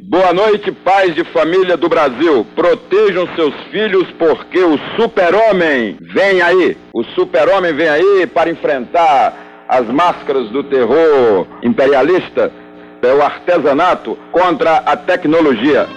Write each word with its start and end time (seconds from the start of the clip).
Boa 0.00 0.32
noite, 0.32 0.70
pais 0.70 1.12
de 1.12 1.24
família 1.24 1.76
do 1.76 1.88
Brasil. 1.88 2.46
Protejam 2.54 3.26
seus 3.34 3.52
filhos 3.72 4.06
porque 4.16 4.60
o 4.60 4.78
super-homem 4.94 5.96
vem 6.00 6.40
aí. 6.40 6.76
O 6.92 7.02
super-homem 7.02 7.74
vem 7.74 7.88
aí 7.88 8.24
para 8.32 8.48
enfrentar 8.48 9.66
as 9.68 9.88
máscaras 9.88 10.50
do 10.50 10.62
terror 10.62 11.48
imperialista. 11.64 12.52
É 13.02 13.12
o 13.12 13.20
artesanato 13.20 14.16
contra 14.30 14.76
a 14.76 14.96
tecnologia. 14.96 15.88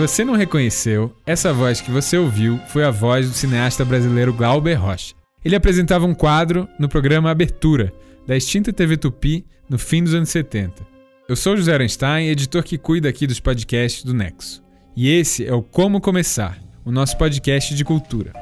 Você 0.00 0.24
não 0.24 0.34
reconheceu, 0.34 1.14
essa 1.26 1.52
voz 1.52 1.82
que 1.82 1.90
você 1.90 2.16
ouviu 2.16 2.58
foi 2.68 2.82
a 2.84 2.90
voz 2.90 3.28
do 3.28 3.34
cineasta 3.34 3.84
brasileiro 3.84 4.32
Glauber 4.32 4.72
Rocha. 4.72 5.14
Ele 5.44 5.54
apresentava 5.54 6.06
um 6.06 6.14
quadro 6.14 6.66
no 6.78 6.88
programa 6.88 7.30
Abertura, 7.30 7.92
da 8.26 8.34
extinta 8.34 8.72
TV 8.72 8.96
Tupi, 8.96 9.44
no 9.68 9.78
fim 9.78 10.02
dos 10.02 10.14
anos 10.14 10.30
70. 10.30 10.86
Eu 11.28 11.36
sou 11.36 11.54
José 11.54 11.74
Arenstein, 11.74 12.28
editor 12.28 12.62
que 12.62 12.78
cuida 12.78 13.10
aqui 13.10 13.26
dos 13.26 13.40
podcasts 13.40 14.02
do 14.02 14.14
Nexo. 14.14 14.62
E 14.96 15.10
esse 15.10 15.46
é 15.46 15.52
o 15.52 15.60
Como 15.60 16.00
Começar, 16.00 16.58
o 16.82 16.90
nosso 16.90 17.18
podcast 17.18 17.74
de 17.74 17.84
cultura. 17.84 18.32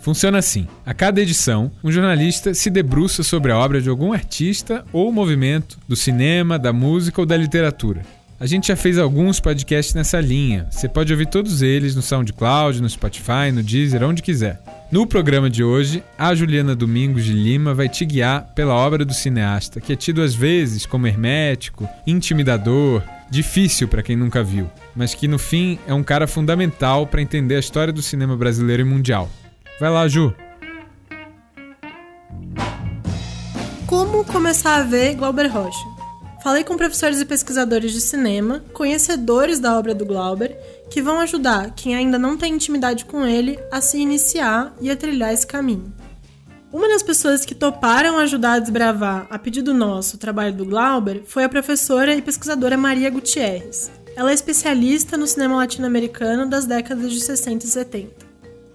Funciona 0.00 0.38
assim: 0.38 0.66
a 0.84 0.92
cada 0.92 1.20
edição, 1.20 1.70
um 1.84 1.92
jornalista 1.92 2.52
se 2.52 2.68
debruça 2.68 3.22
sobre 3.22 3.52
a 3.52 3.58
obra 3.58 3.80
de 3.80 3.88
algum 3.88 4.12
artista 4.12 4.84
ou 4.92 5.12
movimento 5.12 5.78
do 5.86 5.94
cinema, 5.94 6.58
da 6.58 6.72
música 6.72 7.20
ou 7.20 7.26
da 7.26 7.36
literatura. 7.36 8.02
A 8.38 8.44
gente 8.44 8.68
já 8.68 8.76
fez 8.76 8.98
alguns 8.98 9.40
podcasts 9.40 9.94
nessa 9.94 10.20
linha. 10.20 10.66
Você 10.70 10.86
pode 10.86 11.10
ouvir 11.10 11.26
todos 11.26 11.62
eles 11.62 11.96
no 11.96 12.02
SoundCloud, 12.02 12.82
no 12.82 12.88
Spotify, 12.88 13.50
no 13.50 13.62
Deezer, 13.62 14.02
onde 14.02 14.20
quiser. 14.20 14.60
No 14.92 15.06
programa 15.06 15.48
de 15.48 15.64
hoje, 15.64 16.04
a 16.18 16.34
Juliana 16.34 16.76
Domingos 16.76 17.24
de 17.24 17.32
Lima 17.32 17.72
vai 17.72 17.88
te 17.88 18.04
guiar 18.04 18.52
pela 18.54 18.74
obra 18.74 19.06
do 19.06 19.14
cineasta, 19.14 19.80
que 19.80 19.94
é 19.94 19.96
tido 19.96 20.20
às 20.20 20.34
vezes 20.34 20.84
como 20.84 21.06
hermético, 21.06 21.88
intimidador, 22.06 23.02
difícil 23.30 23.88
para 23.88 24.02
quem 24.02 24.16
nunca 24.16 24.44
viu, 24.44 24.70
mas 24.94 25.14
que 25.14 25.26
no 25.26 25.38
fim 25.38 25.78
é 25.86 25.94
um 25.94 26.02
cara 26.02 26.26
fundamental 26.26 27.06
para 27.06 27.22
entender 27.22 27.56
a 27.56 27.60
história 27.60 27.92
do 27.92 28.02
cinema 28.02 28.36
brasileiro 28.36 28.82
e 28.82 28.84
mundial. 28.84 29.30
Vai 29.80 29.90
lá, 29.90 30.06
Ju. 30.06 30.32
Como 33.86 34.24
começar 34.26 34.76
a 34.76 34.82
ver 34.82 35.14
Glauber 35.14 35.46
Rocha? 35.46 35.95
Falei 36.46 36.62
com 36.62 36.76
professores 36.76 37.20
e 37.20 37.24
pesquisadores 37.24 37.92
de 37.92 38.00
cinema, 38.00 38.62
conhecedores 38.72 39.58
da 39.58 39.76
obra 39.76 39.92
do 39.92 40.06
Glauber, 40.06 40.56
que 40.88 41.02
vão 41.02 41.18
ajudar 41.18 41.74
quem 41.74 41.96
ainda 41.96 42.20
não 42.20 42.36
tem 42.36 42.54
intimidade 42.54 43.04
com 43.04 43.26
ele 43.26 43.58
a 43.68 43.80
se 43.80 43.98
iniciar 43.98 44.72
e 44.80 44.88
a 44.88 44.94
trilhar 44.94 45.32
esse 45.32 45.44
caminho. 45.44 45.92
Uma 46.72 46.86
das 46.86 47.02
pessoas 47.02 47.44
que 47.44 47.52
toparam 47.52 48.16
ajudar 48.18 48.52
a 48.52 48.58
desbravar, 48.60 49.26
a 49.28 49.36
pedido 49.40 49.74
nosso, 49.74 50.14
o 50.14 50.20
trabalho 50.20 50.54
do 50.54 50.64
Glauber 50.64 51.24
foi 51.26 51.42
a 51.42 51.48
professora 51.48 52.14
e 52.14 52.22
pesquisadora 52.22 52.76
Maria 52.76 53.10
Gutierrez. 53.10 53.90
Ela 54.14 54.30
é 54.30 54.34
especialista 54.34 55.16
no 55.16 55.26
cinema 55.26 55.56
latino-americano 55.56 56.48
das 56.48 56.64
décadas 56.64 57.10
de 57.10 57.22
60 57.22 57.66
e 57.66 57.68
70. 57.68 58.25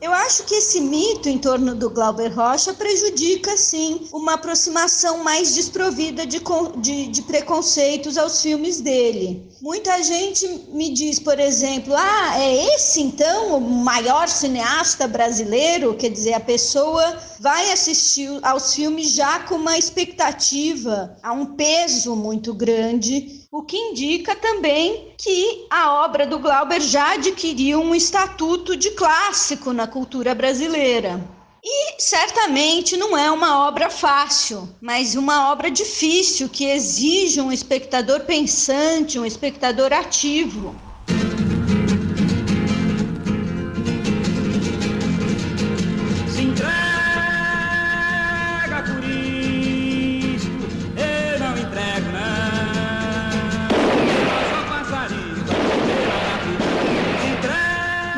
Eu 0.02 0.12
acho 0.12 0.46
que 0.46 0.56
esse 0.56 0.82
mito 0.82 1.30
em 1.30 1.38
torno 1.38 1.76
do 1.76 1.88
Glauber 1.88 2.34
Rocha 2.34 2.74
prejudica, 2.74 3.56
sim, 3.56 4.08
uma 4.12 4.34
aproximação 4.34 5.24
mais 5.24 5.54
desprovida 5.54 6.26
de, 6.26 6.42
de, 6.78 7.08
de, 7.08 7.22
preconceitos 7.22 8.18
aos 8.18 8.42
filmes 8.42 8.82
dele. 8.82 9.48
Muita 9.62 10.02
gente 10.02 10.48
me 10.74 10.90
diz, 10.90 11.20
por 11.20 11.40
exemplo, 11.40 11.94
ah, 11.96 12.40
é 12.40 12.74
esse 12.74 13.00
então 13.00 13.58
o 13.58 13.62
maior 13.62 14.28
cineasta 14.28 15.08
brasileiro? 15.08 15.94
Quer 15.94 16.10
dizer, 16.10 16.34
a 16.34 16.40
pessoa 16.40 17.20
vai 17.40 17.72
assistir 17.72 18.40
aos 18.42 18.74
filmes 18.74 19.12
já 19.12 19.42
com 19.42 19.54
uma 19.54 19.78
expectativa, 19.78 21.16
a 21.22 21.32
um 21.32 21.46
peso 21.46 22.16
muito 22.16 22.56
grande 22.56 23.41
o 23.52 23.64
que 23.64 23.76
indica 23.76 24.34
também 24.34 25.14
que 25.18 25.66
a 25.70 26.06
obra 26.06 26.26
do 26.26 26.40
Glauber 26.40 26.80
já 26.80 27.16
adquiriu 27.16 27.82
um 27.82 27.94
estatuto 27.94 28.78
de 28.78 28.92
clássico 28.92 29.74
na 29.74 29.86
cultura 29.86 30.34
brasileira. 30.34 31.20
E 31.62 32.02
certamente 32.02 32.96
não 32.96 33.16
é 33.18 33.30
uma 33.30 33.68
obra 33.68 33.90
fácil, 33.90 34.70
mas 34.80 35.16
uma 35.16 35.52
obra 35.52 35.70
difícil 35.70 36.48
que 36.48 36.64
exige 36.64 37.42
um 37.42 37.52
espectador 37.52 38.22
pensante, 38.22 39.20
um 39.20 39.26
espectador 39.26 39.92
ativo. 39.92 40.74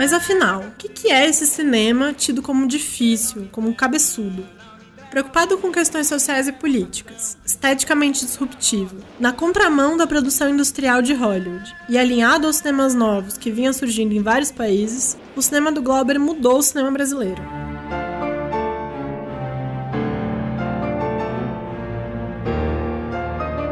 Mas 0.04 0.12
afinal, 0.12 0.60
o 0.60 0.72
que 0.72 1.10
é 1.10 1.30
esse 1.30 1.48
cinema 1.48 2.12
tido 2.12 2.42
como 2.42 2.68
difícil, 2.68 3.48
como 3.54 3.74
cabeçudo? 3.74 4.46
Preocupado 5.10 5.58
com 5.58 5.72
questões 5.72 6.08
sociais 6.08 6.46
e 6.46 6.52
políticas, 6.52 7.38
esteticamente 7.46 8.26
disruptivo, 8.26 8.98
na 9.18 9.32
contramão 9.32 9.96
da 9.96 10.06
produção 10.06 10.50
industrial 10.50 11.02
de 11.02 11.14
Hollywood 11.14 11.74
e 11.88 11.98
alinhado 11.98 12.48
aos 12.48 12.58
cinemas 12.58 12.94
novos 12.94 13.38
que 13.38 13.50
vinham 13.50 13.72
surgindo 13.72 14.14
em 14.14 14.22
vários 14.22 14.52
países, 14.52 15.18
o 15.38 15.42
cinema 15.42 15.72
do 15.72 15.82
Glauber 15.82 16.20
mudou 16.20 16.58
o 16.58 16.62
cinema 16.62 16.92
brasileiro. 16.92 17.42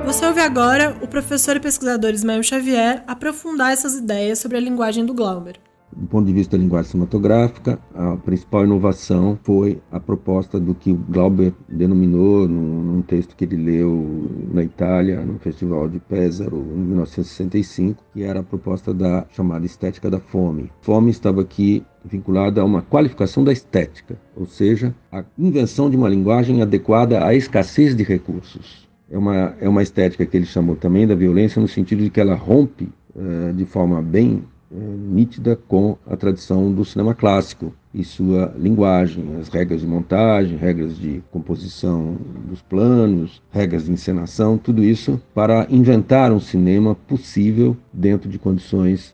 Você 0.05 0.25
ouve 0.25 0.39
agora 0.39 0.95
o 1.01 1.07
professor 1.09 1.57
e 1.57 1.59
pesquisador 1.59 2.11
Ismael 2.11 2.41
Xavier 2.41 3.03
aprofundar 3.05 3.73
essas 3.73 3.95
ideias 3.95 4.39
sobre 4.39 4.55
a 4.55 4.61
linguagem 4.61 5.05
do 5.05 5.13
Glauber. 5.13 5.59
Do 5.95 6.07
ponto 6.07 6.25
de 6.25 6.33
vista 6.33 6.57
da 6.57 6.63
linguagem 6.63 6.91
cinematográfica, 6.91 7.77
a 7.93 8.15
principal 8.17 8.63
inovação 8.63 9.37
foi 9.43 9.79
a 9.91 9.99
proposta 9.99 10.59
do 10.59 10.73
que 10.73 10.91
o 10.91 10.95
Glauber 10.95 11.53
denominou 11.67 12.47
num, 12.47 12.81
num 12.81 13.01
texto 13.01 13.35
que 13.35 13.43
ele 13.43 13.57
leu 13.57 14.29
na 14.53 14.63
Itália, 14.63 15.21
no 15.21 15.37
Festival 15.39 15.89
de 15.89 15.99
Pesaro, 15.99 16.57
em 16.57 16.79
1965, 16.79 18.03
que 18.13 18.23
era 18.23 18.39
a 18.39 18.43
proposta 18.43 18.93
da 18.93 19.25
chamada 19.31 19.65
estética 19.65 20.09
da 20.09 20.19
fome. 20.19 20.71
Fome 20.81 21.11
estava 21.11 21.41
aqui 21.41 21.83
vinculada 22.03 22.61
a 22.61 22.65
uma 22.65 22.81
qualificação 22.81 23.43
da 23.43 23.51
estética, 23.51 24.17
ou 24.35 24.45
seja, 24.45 24.95
a 25.11 25.23
invenção 25.37 25.89
de 25.89 25.97
uma 25.97 26.09
linguagem 26.09 26.61
adequada 26.61 27.25
à 27.25 27.35
escassez 27.35 27.95
de 27.95 28.03
recursos. 28.03 28.89
É 29.09 29.17
uma, 29.17 29.55
é 29.59 29.67
uma 29.67 29.83
estética 29.83 30.25
que 30.25 30.37
ele 30.37 30.45
chamou 30.45 30.75
também 30.75 31.05
da 31.05 31.13
violência, 31.13 31.61
no 31.61 31.67
sentido 31.67 32.01
de 32.01 32.09
que 32.09 32.19
ela 32.19 32.33
rompe 32.33 32.89
uh, 33.13 33.53
de 33.53 33.65
forma 33.65 34.01
bem 34.01 34.43
é, 34.73 34.79
nítida 34.79 35.55
com 35.67 35.97
a 36.07 36.15
tradição 36.15 36.71
do 36.71 36.85
cinema 36.85 37.13
clássico 37.13 37.73
e 37.93 38.03
sua 38.03 38.53
linguagem, 38.57 39.35
as 39.39 39.49
regras 39.49 39.81
de 39.81 39.87
montagem, 39.87 40.57
regras 40.57 40.97
de 40.97 41.21
composição 41.29 42.15
dos 42.47 42.61
planos, 42.61 43.41
regras 43.51 43.85
de 43.85 43.91
encenação, 43.91 44.57
tudo 44.57 44.81
isso 44.81 45.21
para 45.33 45.67
inventar 45.69 46.31
um 46.31 46.39
cinema 46.39 46.95
possível 46.95 47.75
dentro 47.91 48.29
de 48.29 48.39
condições, 48.39 49.13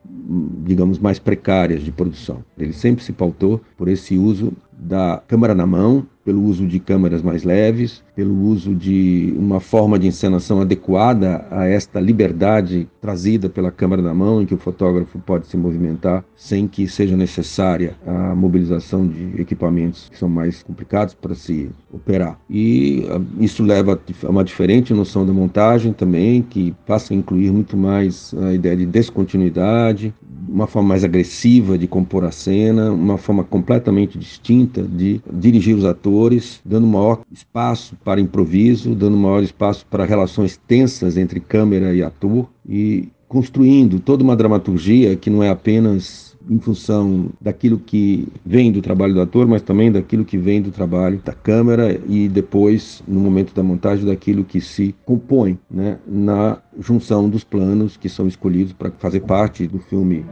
digamos, 0.64 0.98
mais 0.98 1.18
precárias 1.18 1.82
de 1.82 1.90
produção. 1.90 2.44
Ele 2.56 2.72
sempre 2.72 3.02
se 3.02 3.12
pautou 3.12 3.60
por 3.76 3.88
esse 3.88 4.16
uso 4.16 4.52
da 4.78 5.20
câmera 5.26 5.54
na 5.56 5.66
mão, 5.66 6.06
pelo 6.28 6.42
uso 6.42 6.66
de 6.66 6.78
câmeras 6.78 7.22
mais 7.22 7.42
leves, 7.42 8.02
pelo 8.14 8.38
uso 8.38 8.74
de 8.74 9.32
uma 9.38 9.60
forma 9.60 9.98
de 9.98 10.06
encenação 10.06 10.60
adequada 10.60 11.46
a 11.50 11.66
esta 11.66 11.98
liberdade 11.98 12.86
trazida 13.00 13.48
pela 13.48 13.70
câmera 13.70 14.02
na 14.02 14.12
mão, 14.12 14.42
em 14.42 14.44
que 14.44 14.52
o 14.52 14.58
fotógrafo 14.58 15.18
pode 15.20 15.46
se 15.46 15.56
movimentar 15.56 16.22
sem 16.36 16.68
que 16.68 16.86
seja 16.86 17.16
necessária 17.16 17.94
a 18.06 18.34
mobilização 18.34 19.08
de 19.08 19.40
equipamentos 19.40 20.10
que 20.10 20.18
são 20.18 20.28
mais 20.28 20.62
complicados 20.62 21.14
para 21.14 21.34
se 21.34 21.70
operar. 21.90 22.38
E 22.50 23.06
uh, 23.08 23.42
isso 23.42 23.62
leva 23.62 23.98
a 24.22 24.28
uma 24.28 24.44
diferente 24.44 24.92
noção 24.92 25.24
da 25.24 25.32
montagem 25.32 25.94
também, 25.94 26.42
que 26.42 26.74
passa 26.86 27.14
a 27.14 27.16
incluir 27.16 27.50
muito 27.50 27.74
mais 27.74 28.34
a 28.34 28.52
ideia 28.52 28.76
de 28.76 28.84
descontinuidade, 28.84 30.12
uma 30.48 30.66
forma 30.66 30.88
mais 30.88 31.04
agressiva 31.04 31.76
de 31.76 31.86
compor 31.86 32.24
a 32.24 32.30
cena, 32.30 32.90
uma 32.90 33.18
forma 33.18 33.44
completamente 33.44 34.18
distinta 34.18 34.82
de 34.82 35.20
dirigir 35.32 35.76
os 35.76 35.84
atores, 35.84 36.17
dando 36.64 36.86
maior 36.86 37.20
espaço 37.30 37.96
para 38.04 38.20
improviso, 38.20 38.94
dando 38.94 39.16
maior 39.16 39.42
espaço 39.42 39.86
para 39.86 40.04
relações 40.04 40.56
tensas 40.56 41.16
entre 41.16 41.40
câmera 41.40 41.94
e 41.94 42.02
ator 42.02 42.48
e 42.68 43.08
construindo 43.28 44.00
toda 44.00 44.24
uma 44.24 44.34
dramaturgia 44.34 45.14
que 45.14 45.28
não 45.28 45.42
é 45.42 45.50
apenas 45.50 46.28
em 46.50 46.58
função 46.58 47.26
daquilo 47.38 47.78
que 47.78 48.26
vem 48.44 48.72
do 48.72 48.80
trabalho 48.80 49.12
do 49.12 49.20
ator, 49.20 49.46
mas 49.46 49.60
também 49.60 49.92
daquilo 49.92 50.24
que 50.24 50.38
vem 50.38 50.62
do 50.62 50.70
trabalho 50.70 51.20
da 51.22 51.34
câmera 51.34 52.00
e 52.08 52.26
depois, 52.26 53.02
no 53.06 53.20
momento 53.20 53.54
da 53.54 53.62
montagem, 53.62 54.06
daquilo 54.06 54.44
que 54.44 54.60
se 54.60 54.94
compõe 55.04 55.58
né, 55.70 55.98
na 56.06 56.58
junção 56.78 57.28
dos 57.28 57.44
planos 57.44 57.98
que 57.98 58.08
são 58.08 58.26
escolhidos 58.26 58.72
para 58.72 58.90
fazer 58.92 59.20
parte 59.20 59.66
do 59.66 59.78
filme. 59.78 60.24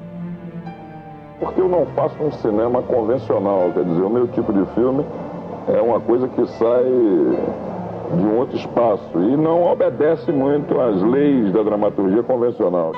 Porque 1.39 1.61
eu 1.61 1.69
não 1.69 1.85
faço 1.95 2.17
um 2.23 2.33
cinema 2.33 2.81
convencional, 2.83 3.71
quer 3.75 3.85
dizer, 3.85 4.01
o 4.01 4.11
meu 4.11 4.27
tipo 4.29 4.53
de 4.55 4.65
filme 4.75 5.05
é 5.69 5.81
uma 5.81 6.01
coisa 6.01 6.29
que 6.29 6.47
sai 6.47 6.85
de 6.85 8.25
um 8.25 8.39
outro 8.39 8.57
espaço 8.57 9.19
e 9.19 9.37
não 9.37 9.65
obedece 9.65 10.31
muito 10.31 10.81
às 10.81 11.03
leis 11.03 11.53
da 11.53 11.63
dramaturgia 11.63 12.23
convencional. 12.23 12.93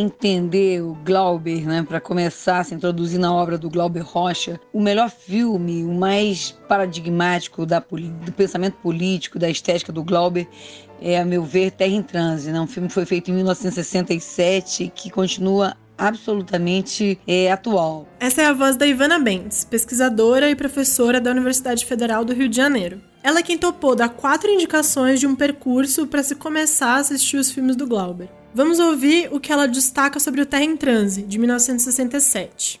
entender 0.00 0.82
o 0.82 0.94
Glauber, 1.04 1.66
né, 1.66 1.84
para 1.86 2.00
começar 2.00 2.60
a 2.60 2.64
se 2.64 2.74
introduzir 2.74 3.18
na 3.18 3.34
obra 3.34 3.58
do 3.58 3.68
Glauber 3.68 4.02
Rocha, 4.02 4.58
o 4.72 4.80
melhor 4.80 5.10
filme, 5.10 5.84
o 5.84 5.92
mais 5.92 6.52
paradigmático 6.68 7.66
da, 7.66 7.80
do 7.80 8.32
pensamento 8.32 8.74
político, 8.78 9.38
da 9.38 9.48
estética 9.48 9.92
do 9.92 10.02
Glauber, 10.02 10.48
é, 11.00 11.18
a 11.18 11.24
meu 11.24 11.42
ver, 11.42 11.70
Terra 11.72 11.92
em 11.92 12.02
Transe. 12.02 12.50
Né? 12.50 12.60
Um 12.60 12.66
filme 12.66 12.88
que 12.88 12.94
foi 12.94 13.06
feito 13.06 13.30
em 13.30 13.34
1967 13.34 14.92
que 14.94 15.10
continua 15.10 15.74
absolutamente 16.00 17.20
é, 17.26 17.52
atual. 17.52 18.08
Essa 18.18 18.42
é 18.42 18.46
a 18.46 18.52
voz 18.52 18.76
da 18.76 18.86
Ivana 18.86 19.18
Bentes, 19.18 19.64
pesquisadora 19.64 20.50
e 20.50 20.56
professora 20.56 21.20
da 21.20 21.30
Universidade 21.30 21.84
Federal 21.84 22.24
do 22.24 22.32
Rio 22.32 22.48
de 22.48 22.56
Janeiro. 22.56 23.00
Ela 23.22 23.40
é 23.40 23.42
quem 23.42 23.58
topou 23.58 23.94
dar 23.94 24.08
quatro 24.08 24.50
indicações 24.50 25.20
de 25.20 25.26
um 25.26 25.36
percurso 25.36 26.06
para 26.06 26.22
se 26.22 26.34
começar 26.34 26.94
a 26.94 27.00
assistir 27.00 27.36
os 27.36 27.50
filmes 27.50 27.76
do 27.76 27.86
Glauber. 27.86 28.30
Vamos 28.54 28.78
ouvir 28.80 29.28
o 29.30 29.38
que 29.38 29.52
ela 29.52 29.68
destaca 29.68 30.18
sobre 30.18 30.40
o 30.40 30.46
Terra 30.46 30.64
em 30.64 30.76
Transe, 30.76 31.22
de 31.22 31.38
1967. 31.38 32.80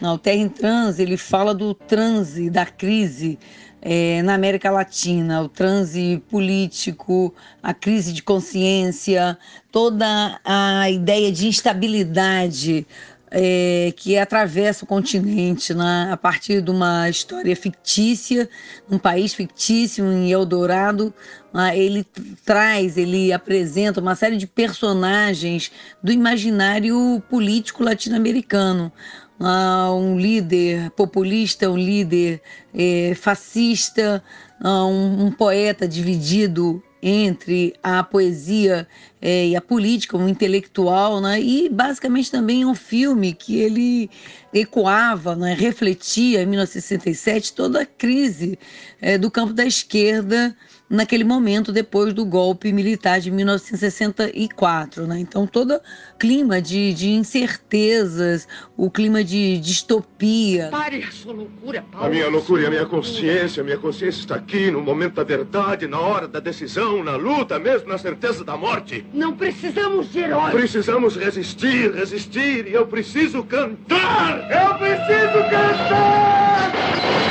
Não, 0.00 0.14
o 0.14 0.18
Terra 0.18 0.36
em 0.36 0.48
Transe, 0.48 1.02
ele 1.02 1.16
fala 1.16 1.54
do 1.54 1.74
transe, 1.74 2.48
da 2.48 2.64
crise 2.64 3.38
é, 3.82 4.22
na 4.22 4.34
América 4.34 4.70
Latina, 4.70 5.42
o 5.42 5.48
transe 5.48 6.22
político, 6.30 7.34
a 7.62 7.74
crise 7.74 8.12
de 8.12 8.22
consciência, 8.22 9.38
toda 9.70 10.40
a 10.44 10.90
ideia 10.90 11.30
de 11.30 11.46
instabilidade 11.46 12.86
é, 13.30 13.92
que 13.96 14.18
atravessa 14.18 14.84
o 14.84 14.88
continente 14.88 15.72
né, 15.72 16.08
a 16.10 16.16
partir 16.16 16.60
de 16.60 16.70
uma 16.70 17.08
história 17.08 17.54
fictícia, 17.54 18.48
um 18.90 18.98
país 18.98 19.32
fictício 19.32 20.04
em 20.04 20.30
Eldorado. 20.30 21.14
Né, 21.54 21.78
ele 21.78 22.04
traz, 22.44 22.96
ele 22.96 23.32
apresenta 23.32 24.00
uma 24.00 24.16
série 24.16 24.36
de 24.36 24.46
personagens 24.46 25.70
do 26.02 26.10
imaginário 26.10 27.22
político 27.30 27.84
latino-americano. 27.84 28.92
Uh, 29.40 29.94
um 29.94 30.18
líder 30.18 30.90
populista, 30.90 31.70
um 31.70 31.76
líder 31.76 32.42
eh, 32.74 33.14
fascista, 33.14 34.22
uh, 34.62 34.68
um, 34.86 35.26
um, 35.26 35.32
poeta 35.32 35.88
dividido 35.88 36.82
entre 37.02 37.74
a 37.82 38.02
poesia 38.02 38.86
é, 39.20 39.48
e 39.48 39.56
a 39.56 39.60
política, 39.60 40.16
um 40.16 40.28
intelectual, 40.28 41.20
né? 41.20 41.40
e 41.40 41.68
basicamente 41.68 42.30
também 42.30 42.64
um 42.64 42.74
filme 42.74 43.32
que 43.32 43.58
ele 43.58 44.10
ecoava, 44.52 45.34
né? 45.34 45.54
refletia 45.54 46.42
em 46.42 46.46
1967 46.46 47.54
toda 47.54 47.82
a 47.82 47.86
crise 47.86 48.58
é, 49.00 49.16
do 49.16 49.30
campo 49.30 49.54
da 49.54 49.64
esquerda 49.64 50.54
naquele 50.90 51.22
momento 51.22 51.70
depois 51.72 52.12
do 52.12 52.24
golpe 52.24 52.72
militar 52.72 53.20
de 53.20 53.30
1964. 53.30 55.06
Né? 55.06 55.20
Então, 55.20 55.46
todo 55.46 55.80
clima 56.18 56.60
de, 56.60 56.92
de 56.92 57.10
incertezas, 57.10 58.48
o 58.76 58.90
clima 58.90 59.22
de 59.22 59.58
distopia. 59.58 60.68
Pare 60.70 61.04
a 61.04 61.10
sua 61.12 61.32
loucura, 61.32 61.84
Paulo. 61.92 62.06
A 62.06 62.10
minha 62.10 62.28
loucura 62.28 62.62
e 62.62 62.66
a 62.66 62.70
minha 62.70 62.86
consciência. 62.86 63.60
A 63.60 63.64
minha 63.64 63.78
consciência 63.78 64.18
está 64.20 64.34
aqui 64.34 64.70
no 64.70 64.82
momento 64.82 65.14
da 65.14 65.24
verdade, 65.24 65.86
na 65.86 66.00
hora 66.00 66.26
da 66.26 66.40
decisão, 66.40 67.04
na 67.04 67.14
luta, 67.14 67.58
mesmo 67.58 67.88
na 67.88 67.98
certeza 67.98 68.44
da 68.44 68.56
morte. 68.56 69.06
Não 69.14 69.36
precisamos 69.36 70.10
de 70.10 70.18
heróis. 70.18 70.52
Precisamos 70.52 71.16
resistir, 71.16 71.94
resistir. 71.94 72.66
E 72.66 72.72
eu 72.72 72.86
preciso 72.86 73.44
cantar. 73.44 74.48
Eu 74.50 74.74
preciso 74.74 75.38
cantar! 75.50 77.29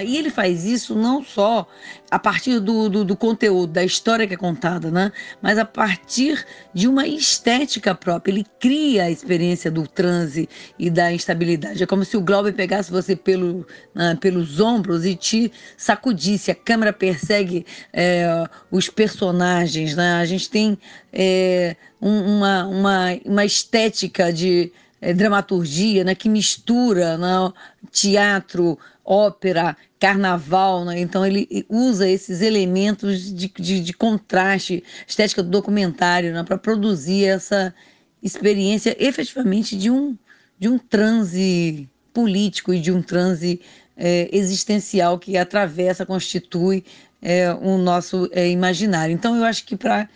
E 0.00 0.16
ele 0.16 0.30
faz 0.30 0.64
isso 0.64 0.94
não 0.94 1.22
só 1.22 1.66
a 2.10 2.18
partir 2.18 2.60
do, 2.60 2.88
do, 2.88 3.04
do, 3.04 3.16
conteúdo, 3.16 3.72
da 3.72 3.84
história 3.84 4.26
que 4.26 4.34
é 4.34 4.36
contada, 4.36 4.90
né? 4.90 5.12
mas 5.40 5.58
a 5.58 5.64
partir 5.64 6.44
de 6.72 6.88
uma 6.88 7.06
estética 7.06 7.94
própria. 7.94 8.32
Ele 8.32 8.46
cria 8.58 9.04
a 9.04 9.10
experiência 9.10 9.70
do 9.70 9.86
transe 9.86 10.48
e 10.78 10.88
da 10.88 11.12
instabilidade. 11.12 11.82
É 11.82 11.86
como 11.86 12.04
se 12.04 12.16
o 12.16 12.20
Glauber 12.20 12.52
pegasse 12.52 12.90
você 12.90 13.16
pelo, 13.16 13.66
uh, 13.94 14.16
pelos 14.20 14.60
ombros 14.60 15.04
e 15.04 15.14
te 15.14 15.52
sacudisse. 15.76 16.50
A 16.50 16.54
câmera 16.54 16.92
persegue 16.92 17.66
é, 17.92 18.46
os 18.70 18.88
personagens. 18.88 19.94
Né? 19.94 20.14
A 20.14 20.24
gente 20.24 20.48
tem 20.48 20.78
é, 21.12 21.76
um, 22.00 22.36
uma, 22.36 22.66
uma, 22.66 23.18
uma 23.24 23.44
estética 23.44 24.32
de 24.32 24.72
é, 25.02 25.12
dramaturgia 25.12 26.04
né, 26.04 26.14
que 26.14 26.28
mistura 26.28 27.18
né, 27.18 27.52
teatro, 27.90 28.78
ópera, 29.04 29.76
carnaval, 29.98 30.84
né? 30.84 31.00
então 31.00 31.26
ele 31.26 31.66
usa 31.68 32.08
esses 32.08 32.40
elementos 32.40 33.34
de, 33.34 33.48
de, 33.48 33.80
de 33.80 33.92
contraste, 33.92 34.82
estética 35.06 35.42
do 35.42 35.50
documentário, 35.50 36.32
né? 36.32 36.44
para 36.44 36.56
produzir 36.56 37.24
essa 37.24 37.74
experiência 38.22 38.96
efetivamente 38.98 39.76
de 39.76 39.90
um, 39.90 40.16
de 40.58 40.68
um 40.68 40.78
transe 40.78 41.88
político 42.14 42.72
e 42.72 42.80
de 42.80 42.92
um 42.92 43.02
transe 43.02 43.60
é, 43.96 44.28
existencial 44.32 45.18
que 45.18 45.36
atravessa, 45.36 46.06
constitui 46.06 46.84
é, 47.20 47.52
o 47.54 47.76
nosso 47.76 48.28
é, 48.32 48.48
imaginário. 48.48 49.12
Então 49.12 49.36
eu 49.36 49.44
acho 49.44 49.64
que 49.64 49.76
para 49.76 50.08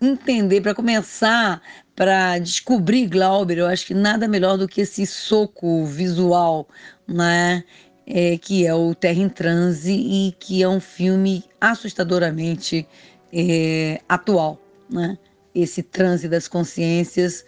entender, 0.00 0.60
para 0.60 0.74
começar, 0.74 1.62
para 1.94 2.38
descobrir 2.38 3.06
Glauber, 3.06 3.58
eu 3.58 3.66
acho 3.66 3.86
que 3.86 3.94
nada 3.94 4.28
melhor 4.28 4.58
do 4.58 4.68
que 4.68 4.82
esse 4.82 5.06
soco 5.06 5.86
visual, 5.86 6.68
né? 7.06 7.64
é, 8.06 8.38
que 8.38 8.66
é 8.66 8.74
o 8.74 8.94
Terra 8.94 9.20
em 9.20 9.28
Transe 9.28 9.92
e 9.92 10.34
que 10.38 10.62
é 10.62 10.68
um 10.68 10.80
filme 10.80 11.44
assustadoramente 11.60 12.86
é, 13.32 14.00
atual. 14.08 14.60
Né? 14.88 15.18
Esse 15.54 15.82
transe 15.82 16.28
das 16.28 16.46
consciências 16.46 17.44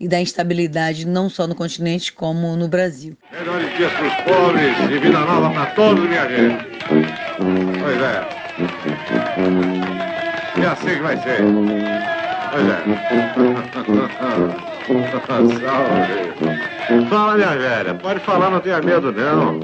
e 0.00 0.08
da 0.08 0.20
instabilidade 0.20 1.06
não 1.06 1.28
só 1.28 1.46
no 1.46 1.54
continente 1.54 2.12
como 2.12 2.56
no 2.56 2.66
Brasil. 2.66 3.16
Melhores 3.30 3.72
dias 3.76 3.92
para 3.92 4.06
os 4.06 4.14
pobres 4.24 4.76
e 4.90 4.98
vida 4.98 5.20
nova 5.20 5.50
para 5.50 5.66
todos, 5.66 6.08
minha 6.08 6.28
gente. 6.28 6.66
Pois 7.80 8.02
é. 8.02 8.26
É 10.56 10.66
assim 10.66 10.86
que 10.86 11.02
vai 11.02 11.16
ser. 11.22 11.38
Pois 12.50 12.66
é. 12.66 12.82
Salve. 15.60 17.06
Fala, 17.08 17.34
minha 17.36 17.56
velha. 17.56 17.94
Pode 17.94 18.20
falar, 18.20 18.50
não 18.50 18.60
tenha 18.60 18.80
medo, 18.80 19.12
não. 19.12 19.60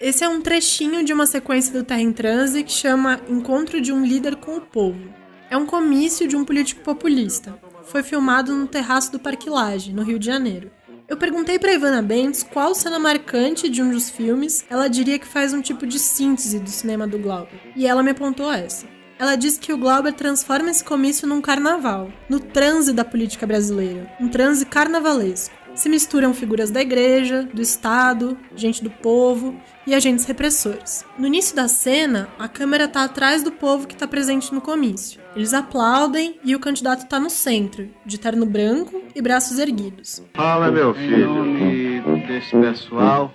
Esse 0.00 0.22
é 0.22 0.28
um 0.28 0.40
trechinho 0.40 1.04
de 1.04 1.12
uma 1.12 1.26
sequência 1.26 1.72
do 1.72 1.82
Terra 1.82 2.00
em 2.00 2.12
Transe 2.12 2.62
que 2.62 2.70
chama 2.70 3.20
Encontro 3.28 3.80
de 3.80 3.92
um 3.92 4.04
Líder 4.04 4.36
com 4.36 4.56
o 4.56 4.60
Povo. 4.60 5.08
É 5.50 5.56
um 5.56 5.66
comício 5.66 6.28
de 6.28 6.36
um 6.36 6.44
político 6.44 6.82
populista. 6.82 7.58
Foi 7.84 8.02
filmado 8.04 8.54
no 8.54 8.68
terraço 8.68 9.10
do 9.10 9.18
Parque 9.18 9.50
Lage, 9.50 9.92
no 9.92 10.02
Rio 10.02 10.18
de 10.18 10.26
Janeiro. 10.26 10.70
Eu 11.08 11.16
perguntei 11.16 11.58
para 11.58 11.72
Ivana 11.72 12.02
Bentes 12.02 12.42
qual 12.42 12.74
cena 12.74 12.98
marcante 12.98 13.68
de 13.68 13.82
um 13.82 13.90
dos 13.90 14.10
filmes 14.10 14.64
ela 14.68 14.88
diria 14.88 15.18
que 15.18 15.26
faz 15.26 15.54
um 15.54 15.62
tipo 15.62 15.86
de 15.86 15.98
síntese 15.98 16.60
do 16.60 16.68
cinema 16.68 17.08
do 17.08 17.18
Glauber. 17.18 17.58
E 17.74 17.86
ela 17.86 18.02
me 18.02 18.10
apontou 18.10 18.52
essa. 18.52 18.86
Ela 19.18 19.34
diz 19.34 19.58
que 19.58 19.72
o 19.72 19.78
Glauber 19.78 20.12
transforma 20.12 20.70
esse 20.70 20.84
comício 20.84 21.26
num 21.26 21.40
carnaval, 21.40 22.08
no 22.28 22.38
transe 22.38 22.92
da 22.92 23.04
política 23.04 23.46
brasileira, 23.46 24.08
um 24.20 24.28
transe 24.28 24.64
carnavalesco. 24.64 25.56
Se 25.74 25.88
misturam 25.88 26.32
figuras 26.32 26.70
da 26.70 26.80
igreja, 26.80 27.48
do 27.52 27.60
Estado, 27.60 28.36
gente 28.54 28.82
do 28.82 28.90
povo 28.90 29.54
e 29.86 29.94
agentes 29.94 30.24
repressores. 30.24 31.04
No 31.16 31.26
início 31.26 31.54
da 31.54 31.68
cena, 31.68 32.28
a 32.38 32.48
câmera 32.48 32.84
está 32.84 33.04
atrás 33.04 33.42
do 33.42 33.52
povo 33.52 33.86
que 33.86 33.94
está 33.94 34.06
presente 34.06 34.52
no 34.52 34.60
comício. 34.60 35.20
Eles 35.36 35.54
aplaudem 35.54 36.38
e 36.44 36.54
o 36.54 36.60
candidato 36.60 37.04
está 37.04 37.20
no 37.20 37.30
centro, 37.30 37.88
de 38.04 38.18
terno 38.18 38.44
branco 38.46 39.02
e 39.14 39.22
braços 39.22 39.58
erguidos. 39.58 40.22
Fala, 40.34 40.70
meu 40.70 40.94
filho. 40.94 41.44
Em 41.44 42.00
nome 42.00 42.26
desse 42.26 42.56
pessoal, 42.56 43.32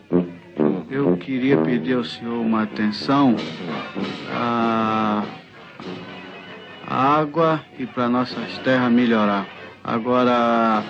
eu 0.89 1.15
queria 1.17 1.57
pedir 1.57 1.95
ao 1.95 2.03
senhor 2.03 2.39
uma 2.41 2.63
atenção. 2.63 3.35
A 4.31 5.23
água 6.93 7.63
e 7.79 7.85
para 7.85 8.07
nossas 8.07 8.57
terras 8.59 8.91
melhorar. 8.91 9.47
Agora, 9.83 10.83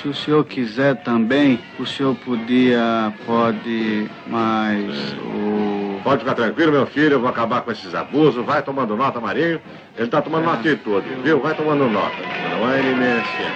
se 0.00 0.08
o 0.08 0.14
senhor 0.14 0.44
quiser 0.44 1.02
também, 1.02 1.58
o 1.78 1.84
senhor 1.84 2.14
podia, 2.14 3.12
pode, 3.26 4.08
mas 4.28 5.12
o... 5.14 6.00
Pode 6.02 6.20
ficar 6.20 6.34
tranquilo, 6.34 6.72
meu 6.72 6.86
filho, 6.86 7.14
eu 7.14 7.20
vou 7.20 7.28
acabar 7.28 7.60
com 7.60 7.72
esses 7.72 7.94
abusos. 7.94 8.44
Vai 8.46 8.62
tomando 8.62 8.96
nota, 8.96 9.20
Marinho. 9.20 9.60
Ele 9.98 10.08
tá 10.08 10.22
tomando 10.22 10.44
uma 10.44 10.54
atitude, 10.54 11.08
viu? 11.22 11.40
Vai 11.40 11.54
tomando 11.54 11.90
nota. 11.90 12.16
Não 12.50 12.70
é 12.70 12.80
eminência. 12.80 13.46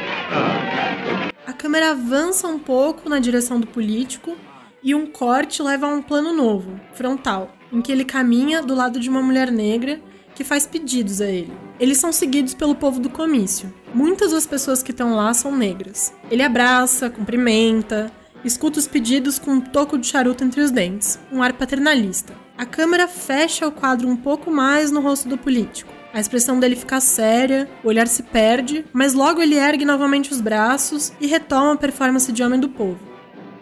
A 1.46 1.52
câmera 1.54 1.92
avança 1.92 2.46
um 2.48 2.58
pouco 2.58 3.08
na 3.08 3.18
direção 3.18 3.58
do 3.58 3.66
político 3.66 4.36
e 4.82 4.94
um 4.94 5.06
corte 5.06 5.62
leva 5.62 5.86
a 5.86 5.88
um 5.88 6.02
plano 6.02 6.34
novo, 6.34 6.78
frontal, 6.92 7.54
em 7.72 7.80
que 7.80 7.90
ele 7.90 8.04
caminha 8.04 8.60
do 8.60 8.74
lado 8.74 9.00
de 9.00 9.08
uma 9.08 9.22
mulher 9.22 9.50
negra 9.50 9.98
que 10.34 10.44
faz 10.44 10.66
pedidos 10.66 11.20
a 11.20 11.26
ele. 11.26 11.52
Eles 11.78 11.98
são 11.98 12.12
seguidos 12.12 12.54
pelo 12.54 12.74
povo 12.74 13.00
do 13.00 13.10
comício. 13.10 13.72
Muitas 13.94 14.32
das 14.32 14.46
pessoas 14.46 14.82
que 14.82 14.90
estão 14.90 15.14
lá 15.14 15.32
são 15.32 15.56
negras. 15.56 16.12
Ele 16.30 16.42
abraça, 16.42 17.08
cumprimenta, 17.10 18.12
escuta 18.44 18.78
os 18.78 18.86
pedidos 18.86 19.38
com 19.38 19.52
um 19.52 19.60
toco 19.60 19.96
de 19.96 20.06
charuto 20.06 20.44
entre 20.44 20.60
os 20.60 20.70
dentes, 20.70 21.18
um 21.32 21.42
ar 21.42 21.52
paternalista. 21.52 22.34
A 22.56 22.66
câmera 22.66 23.08
fecha 23.08 23.66
o 23.66 23.72
quadro 23.72 24.08
um 24.08 24.16
pouco 24.16 24.50
mais 24.50 24.90
no 24.90 25.00
rosto 25.00 25.28
do 25.28 25.38
político. 25.38 25.92
A 26.12 26.20
expressão 26.20 26.60
dele 26.60 26.76
fica 26.76 27.00
séria, 27.00 27.68
o 27.82 27.88
olhar 27.88 28.06
se 28.06 28.22
perde, 28.22 28.84
mas 28.92 29.14
logo 29.14 29.42
ele 29.42 29.56
ergue 29.56 29.84
novamente 29.84 30.30
os 30.30 30.40
braços 30.40 31.12
e 31.20 31.26
retoma 31.26 31.72
a 31.72 31.76
performance 31.76 32.30
de 32.30 32.42
homem 32.42 32.60
do 32.60 32.68
povo. 32.68 33.00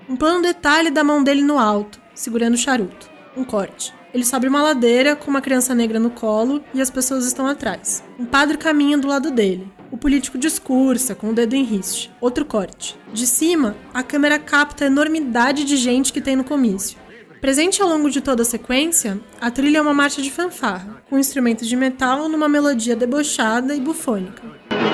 Um 0.07 0.17
plano 0.17 0.43
detalhe 0.43 0.91
da 0.91 1.03
mão 1.03 1.25
dele 1.25 1.43
no 1.43 1.59
alto, 1.59 1.99
segurando 2.15 2.53
o 2.53 2.59
charuto. 2.59 3.11
Um 3.35 3.45
corte. 3.45 3.95
Ele 4.15 4.27
sobe 4.27 4.47
uma 4.47 4.63
ladeira 4.63 5.17
com 5.17 5.31
uma 5.31 5.41
criança 5.41 5.75
negra 5.75 5.99
no 5.99 6.11
colo 6.11 6.63
e 6.75 6.83
as 6.83 6.91
pessoas 6.91 7.27
estão 7.27 7.47
atrás. 7.47 8.05
Um 8.19 8.27
padre 8.27 8.59
caminha 8.59 8.99
do 8.99 9.09
lado 9.09 9.31
dele. 9.31 9.73
O 9.91 9.97
político 9.97 10.37
discursa, 10.37 11.15
com 11.15 11.31
o 11.31 11.33
dedo 11.35 11.55
em 11.55 11.65
riste. 11.65 12.11
Outro 12.21 12.45
corte. 12.45 12.99
De 13.13 13.27
cima, 13.27 13.75
a 13.93 14.03
câmera 14.03 14.39
capta 14.39 14.85
a 14.85 14.87
enormidade 14.87 15.65
de 15.65 15.77
gente 15.77 16.13
que 16.13 16.21
tem 16.21 16.37
no 16.37 16.45
comício. 16.45 16.99
Presente 17.41 17.83
ao 17.83 17.89
longo 17.89 18.11
de 18.11 18.21
toda 18.21 18.43
a 18.43 18.45
sequência, 18.45 19.19
a 19.41 19.51
trilha 19.51 19.79
é 19.79 19.83
uma 19.83 19.95
marcha 19.95 20.23
de 20.23 20.31
fanfarra, 20.31 21.03
com 21.09 21.19
instrumentos 21.19 21.67
de 21.67 21.75
metal 21.75 22.29
numa 22.29 22.49
melodia 22.49 22.95
debochada 22.95 23.75
e 23.75 23.81
bufônica. 23.81 24.43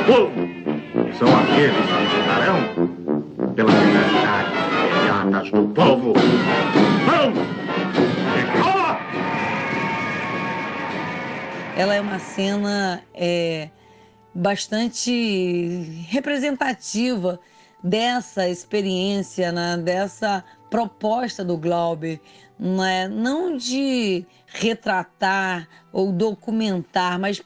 Povo 0.07 0.49
são 1.19 1.29
aqueles 1.37 1.77
que 1.77 2.17
lutarão 2.17 3.55
pela 3.55 3.71
liberdade 3.71 4.53
imediatas 4.87 5.51
do 5.51 5.69
povo. 5.75 6.15
Ela 11.79 11.95
é 11.95 12.01
uma 12.01 12.19
cena 12.19 13.05
é, 13.15 13.71
bastante 14.35 16.03
representativa 16.09 17.39
dessa 17.85 18.49
experiência, 18.49 19.53
né, 19.53 19.77
dessa 19.77 20.43
proposta 20.69 21.45
do 21.45 21.57
Glauber, 21.57 22.21
né, 22.59 23.07
não 23.07 23.57
de 23.57 24.27
retratar 24.49 25.69
ou 25.93 26.11
documentar, 26.11 27.17
mas 27.17 27.41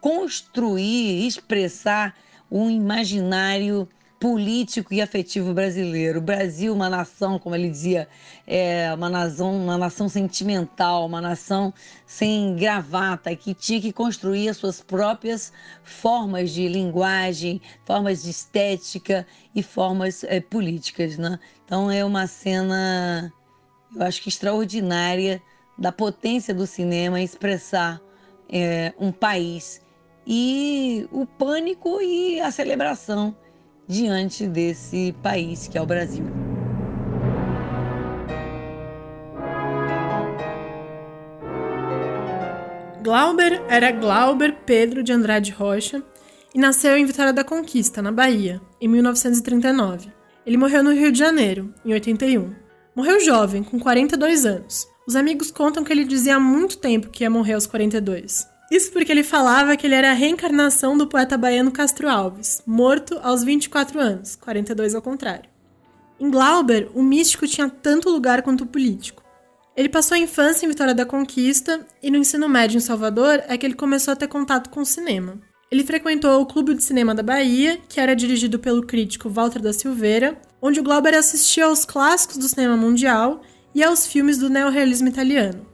construir, 0.00 1.24
expressar 1.24 2.12
um 2.50 2.68
imaginário 2.68 3.88
político 4.18 4.94
e 4.94 5.00
afetivo 5.00 5.52
brasileiro. 5.52 6.18
O 6.18 6.22
Brasil, 6.22 6.72
uma 6.72 6.88
nação, 6.88 7.38
como 7.38 7.54
ele 7.54 7.68
dizia, 7.68 8.08
é 8.46 8.92
uma 8.94 9.10
nação, 9.10 9.54
uma 9.56 9.76
nação 9.76 10.08
sentimental, 10.08 11.06
uma 11.06 11.20
nação 11.20 11.72
sem 12.06 12.56
gravata, 12.56 13.34
que 13.36 13.52
tinha 13.52 13.80
que 13.80 13.92
construir 13.92 14.48
as 14.48 14.56
suas 14.56 14.80
próprias 14.80 15.52
formas 15.84 16.50
de 16.50 16.66
linguagem, 16.66 17.60
formas 17.84 18.22
de 18.22 18.30
estética 18.30 19.26
e 19.54 19.62
formas 19.62 20.24
é, 20.24 20.40
políticas. 20.40 21.18
Né? 21.18 21.38
Então 21.64 21.90
é 21.90 22.04
uma 22.04 22.26
cena, 22.26 23.32
eu 23.94 24.02
acho 24.02 24.22
que 24.22 24.28
extraordinária 24.28 25.42
da 25.78 25.92
potência 25.92 26.54
do 26.54 26.66
cinema 26.66 27.20
expressar 27.20 28.00
é, 28.48 28.94
um 28.98 29.12
país 29.12 29.82
e 30.26 31.06
o 31.12 31.26
pânico 31.26 32.00
e 32.00 32.40
a 32.40 32.50
celebração 32.50 33.36
diante 33.88 34.46
desse 34.46 35.14
país 35.22 35.68
que 35.68 35.78
é 35.78 35.82
o 35.82 35.86
Brasil. 35.86 36.24
Glauber 43.02 43.62
era 43.68 43.92
Glauber 43.92 44.52
Pedro 44.66 45.02
de 45.02 45.12
Andrade 45.12 45.52
Rocha 45.52 46.02
e 46.52 46.58
nasceu 46.58 46.96
em 46.96 47.04
Vitória 47.04 47.32
da 47.32 47.44
Conquista, 47.44 48.02
na 48.02 48.10
Bahia, 48.10 48.60
em 48.80 48.88
1939. 48.88 50.10
Ele 50.44 50.56
morreu 50.56 50.82
no 50.82 50.92
Rio 50.92 51.12
de 51.12 51.18
Janeiro, 51.18 51.72
em 51.84 51.92
81. 51.92 52.52
Morreu 52.96 53.20
jovem, 53.20 53.62
com 53.62 53.78
42 53.78 54.44
anos. 54.44 54.88
Os 55.06 55.14
amigos 55.14 55.52
contam 55.52 55.84
que 55.84 55.92
ele 55.92 56.04
dizia 56.04 56.34
há 56.34 56.40
muito 56.40 56.78
tempo 56.78 57.08
que 57.08 57.22
ia 57.22 57.30
morrer 57.30 57.52
aos 57.52 57.66
42. 57.66 58.55
Isso 58.70 58.90
porque 58.92 59.12
ele 59.12 59.22
falava 59.22 59.76
que 59.76 59.86
ele 59.86 59.94
era 59.94 60.10
a 60.10 60.14
reencarnação 60.14 60.98
do 60.98 61.06
poeta 61.06 61.38
baiano 61.38 61.70
Castro 61.70 62.08
Alves, 62.08 62.62
morto 62.66 63.18
aos 63.22 63.44
24 63.44 64.00
anos, 64.00 64.34
42 64.34 64.94
ao 64.94 65.02
contrário. 65.02 65.48
Em 66.18 66.30
Glauber, 66.30 66.90
o 66.94 67.02
místico 67.02 67.46
tinha 67.46 67.68
tanto 67.68 68.10
lugar 68.10 68.42
quanto 68.42 68.64
o 68.64 68.66
político. 68.66 69.22
Ele 69.76 69.88
passou 69.88 70.14
a 70.14 70.18
infância 70.18 70.64
em 70.64 70.68
Vitória 70.68 70.94
da 70.94 71.04
Conquista 71.04 71.86
e 72.02 72.10
no 72.10 72.16
ensino 72.16 72.48
médio 72.48 72.78
em 72.78 72.80
Salvador 72.80 73.42
é 73.46 73.56
que 73.56 73.66
ele 73.66 73.74
começou 73.74 74.12
a 74.12 74.16
ter 74.16 74.26
contato 74.26 74.70
com 74.70 74.80
o 74.80 74.86
cinema. 74.86 75.38
Ele 75.70 75.84
frequentou 75.84 76.40
o 76.40 76.46
Clube 76.46 76.74
de 76.74 76.82
Cinema 76.82 77.14
da 77.14 77.22
Bahia, 77.22 77.78
que 77.88 78.00
era 78.00 78.16
dirigido 78.16 78.58
pelo 78.58 78.86
crítico 78.86 79.28
Walter 79.28 79.60
da 79.60 79.72
Silveira, 79.72 80.40
onde 80.62 80.80
o 80.80 80.82
Glauber 80.82 81.14
assistia 81.14 81.66
aos 81.66 81.84
clássicos 81.84 82.38
do 82.38 82.48
cinema 82.48 82.76
mundial 82.76 83.42
e 83.74 83.82
aos 83.84 84.06
filmes 84.06 84.38
do 84.38 84.48
neorrealismo 84.48 85.08
italiano. 85.08 85.66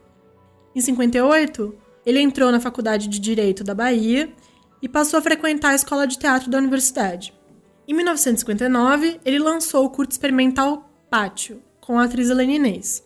Em 0.75 0.81
58, 0.81 1.75
ele 2.05 2.21
entrou 2.21 2.51
na 2.51 2.61
Faculdade 2.61 3.09
de 3.09 3.19
Direito 3.19 3.63
da 3.63 3.75
Bahia 3.75 4.33
e 4.81 4.89
passou 4.89 5.19
a 5.19 5.23
frequentar 5.23 5.71
a 5.71 5.75
Escola 5.75 6.07
de 6.07 6.19
Teatro 6.19 6.51
da 6.51 6.59
Universidade. 6.59 7.33
Em 7.87 7.95
1959, 7.95 9.21
ele 9.25 9.39
lançou 9.39 9.85
o 9.85 9.91
curto 9.91 10.13
experimental 10.13 10.89
Pátio, 11.11 11.63
com 11.81 11.99
a 11.99 12.05
atriz 12.05 12.31
Helene 12.31 12.57
Inês, 12.57 13.05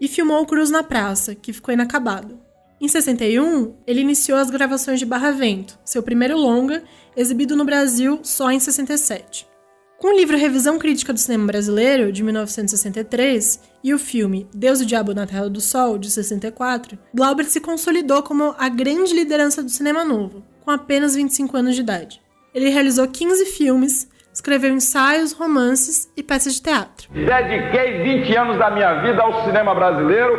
e 0.00 0.08
filmou 0.08 0.46
Cruz 0.46 0.70
na 0.70 0.82
Praça, 0.82 1.34
que 1.34 1.52
ficou 1.52 1.74
inacabado. 1.74 2.38
Em 2.80 2.88
61, 2.88 3.74
ele 3.86 4.00
iniciou 4.00 4.38
as 4.38 4.50
gravações 4.50 4.98
de 4.98 5.06
Barra 5.06 5.30
Vento, 5.30 5.78
seu 5.84 6.02
primeiro 6.02 6.36
longa, 6.36 6.82
exibido 7.16 7.54
no 7.56 7.64
Brasil 7.64 8.20
só 8.22 8.50
em 8.50 8.58
67. 8.58 9.46
Com 10.04 10.10
o 10.10 10.16
livro 10.18 10.36
Revisão 10.36 10.78
Crítica 10.78 11.14
do 11.14 11.18
Cinema 11.18 11.46
Brasileiro, 11.46 12.12
de 12.12 12.22
1963, 12.22 13.58
e 13.82 13.94
o 13.94 13.98
filme 13.98 14.46
Deus 14.54 14.78
e 14.80 14.82
o 14.82 14.86
Diabo 14.86 15.14
na 15.14 15.26
Terra 15.26 15.48
do 15.48 15.62
Sol, 15.62 15.96
de 15.96 16.10
64, 16.10 16.98
Glauber 17.14 17.44
se 17.44 17.58
consolidou 17.58 18.22
como 18.22 18.54
a 18.58 18.68
grande 18.68 19.14
liderança 19.14 19.62
do 19.62 19.70
cinema 19.70 20.04
novo, 20.04 20.44
com 20.62 20.70
apenas 20.70 21.14
25 21.14 21.56
anos 21.56 21.74
de 21.74 21.80
idade. 21.80 22.20
Ele 22.54 22.68
realizou 22.68 23.08
15 23.08 23.46
filmes, 23.46 24.06
escreveu 24.30 24.74
ensaios, 24.74 25.32
romances 25.32 26.12
e 26.14 26.22
peças 26.22 26.56
de 26.56 26.62
teatro. 26.62 27.08
Dediquei 27.10 28.02
20 28.02 28.36
anos 28.36 28.58
da 28.58 28.70
minha 28.70 29.00
vida 29.00 29.22
ao 29.22 29.46
cinema 29.46 29.74
brasileiro, 29.74 30.36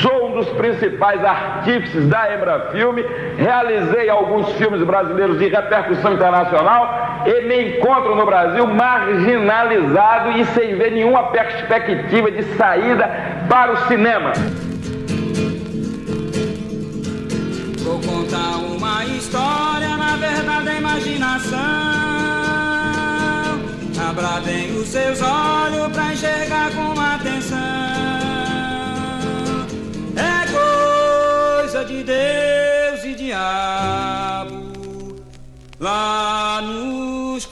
sou 0.00 0.28
um 0.28 0.34
dos 0.34 0.48
principais 0.50 1.24
artífices 1.24 2.06
da 2.08 2.36
Embrafilme, 2.36 3.02
realizei 3.36 4.08
alguns 4.08 4.52
filmes 4.52 4.86
brasileiros 4.86 5.40
de 5.40 5.48
repercussão 5.48 6.14
internacional 6.14 7.07
e 7.28 7.42
me 7.42 7.78
encontro 7.78 8.16
no 8.16 8.24
Brasil 8.24 8.66
marginalizado 8.66 10.30
e 10.32 10.46
sem 10.46 10.76
ver 10.76 10.92
nenhuma 10.92 11.24
perspectiva 11.24 12.30
de 12.30 12.42
saída 12.56 13.06
para 13.50 13.72
o 13.72 13.76
cinema. 13.86 14.32
Vou 17.80 18.00
contar 18.00 18.56
uma 18.56 19.04
história, 19.04 19.94
na 19.96 20.16
verdade, 20.16 20.68
a 20.70 20.74
imaginação. 20.74 21.58
Abra 24.08 24.40
bem 24.40 24.70
os 24.70 24.88
seus 24.88 25.20
olhos 25.20 25.88
pra 25.92 26.12
enxergar 26.12 26.70
com 26.70 26.98
atenção. 26.98 27.58
É 30.16 30.46
coisa 31.60 31.84
de 31.84 32.02
Deus 32.04 33.04
e 33.04 33.14
de 33.14 33.32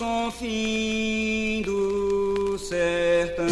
ar. 0.01 0.33
fim 0.33 1.63
do 1.63 2.59
sertão. 2.59 3.47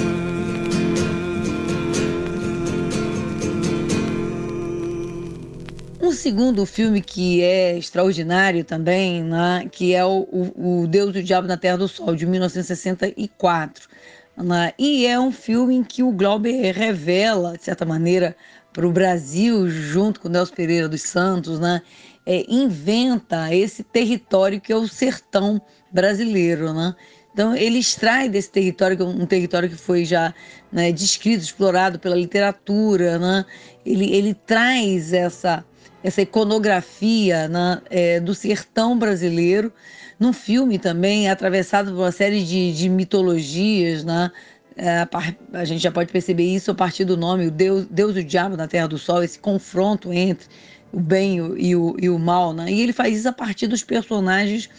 Um 6.01 6.13
segundo 6.13 6.67
filme 6.67 7.01
que 7.01 7.43
é 7.43 7.79
extraordinário 7.79 8.65
também, 8.65 9.23
né, 9.23 9.69
que 9.71 9.95
é 9.95 10.05
o, 10.05 10.27
o, 10.31 10.83
o 10.83 10.87
Deus 10.87 11.15
e 11.15 11.21
o 11.21 11.23
Diabo 11.23 11.47
na 11.47 11.57
Terra 11.57 11.79
do 11.79 11.89
Sol, 11.89 12.15
de 12.17 12.27
1964. 12.27 13.89
Né, 14.37 14.73
e 14.77 15.07
é 15.07 15.19
um 15.19 15.31
filme 15.31 15.77
em 15.77 15.85
que 15.85 16.03
o 16.03 16.11
Glauber 16.11 16.73
revela, 16.73 17.57
de 17.57 17.65
certa 17.65 17.85
maneira, 17.85 18.37
para 18.73 18.87
o 18.87 18.91
Brasil, 18.91 19.71
junto 19.71 20.21
com 20.21 20.29
Nelson 20.29 20.55
Pereira 20.55 20.89
dos 20.89 21.03
Santos, 21.03 21.61
né, 21.61 21.81
é, 22.27 22.45
inventa 22.49 23.55
esse 23.55 23.83
território 23.83 24.61
que 24.61 24.73
é 24.73 24.77
o 24.77 24.89
sertão 24.89 25.63
brasileiro. 25.95 26.75
Né? 26.75 26.95
Então, 27.33 27.57
ele 27.57 27.79
extrai 27.79 28.29
desse 28.29 28.51
território, 28.51 29.01
é 29.01 29.05
um 29.05 29.25
território 29.25 29.71
que 29.71 29.77
foi 29.77 30.05
já 30.05 30.35
né, 30.71 30.93
descrito, 30.93 31.43
explorado 31.43 31.99
pela 31.99 32.17
literatura, 32.17 33.19
né? 33.19 33.47
ele, 33.87 34.13
ele 34.13 34.35
traz 34.35 35.13
essa 35.13 35.65
essa 36.05 36.21
iconografia 36.21 37.49
né, 37.49 37.81
é, 37.89 38.21
do 38.21 38.35
sertão 38.35 38.99
brasileiro, 38.99 39.73
num 40.21 40.35
filme 40.35 40.79
também 40.79 41.31
atravessado 41.31 41.93
por 41.93 42.01
uma 42.01 42.13
série 42.13 42.45
de, 42.45 42.75
de 42.75 42.91
mitologias, 42.91 44.05
né? 44.05 44.31
É, 44.77 45.09
a 45.53 45.65
gente 45.65 45.81
já 45.81 45.91
pode 45.91 46.13
perceber 46.13 46.45
isso 46.45 46.71
a 46.71 46.75
partir 46.75 47.05
do 47.05 47.17
nome, 47.17 47.47
o 47.47 47.51
Deus, 47.51 47.87
Deus 47.87 48.17
e 48.17 48.21
o 48.21 48.25
Diabo 48.25 48.57
na 48.57 48.69
Terra 48.69 48.89
do 48.89 48.99
Sol, 48.99 49.23
esse 49.23 49.39
confronto 49.39 50.13
entre 50.13 50.47
o 50.95 51.01
bem 51.01 51.39
e 51.59 51.75
o, 51.75 51.97
e 52.01 52.09
o 52.09 52.19
mal, 52.19 52.53
né? 52.53 52.71
E 52.71 52.81
ele 52.81 52.93
faz 52.93 53.19
isso 53.19 53.29
a 53.29 53.33
partir 53.33 53.67
dos 53.67 53.83
personagens 53.83 54.71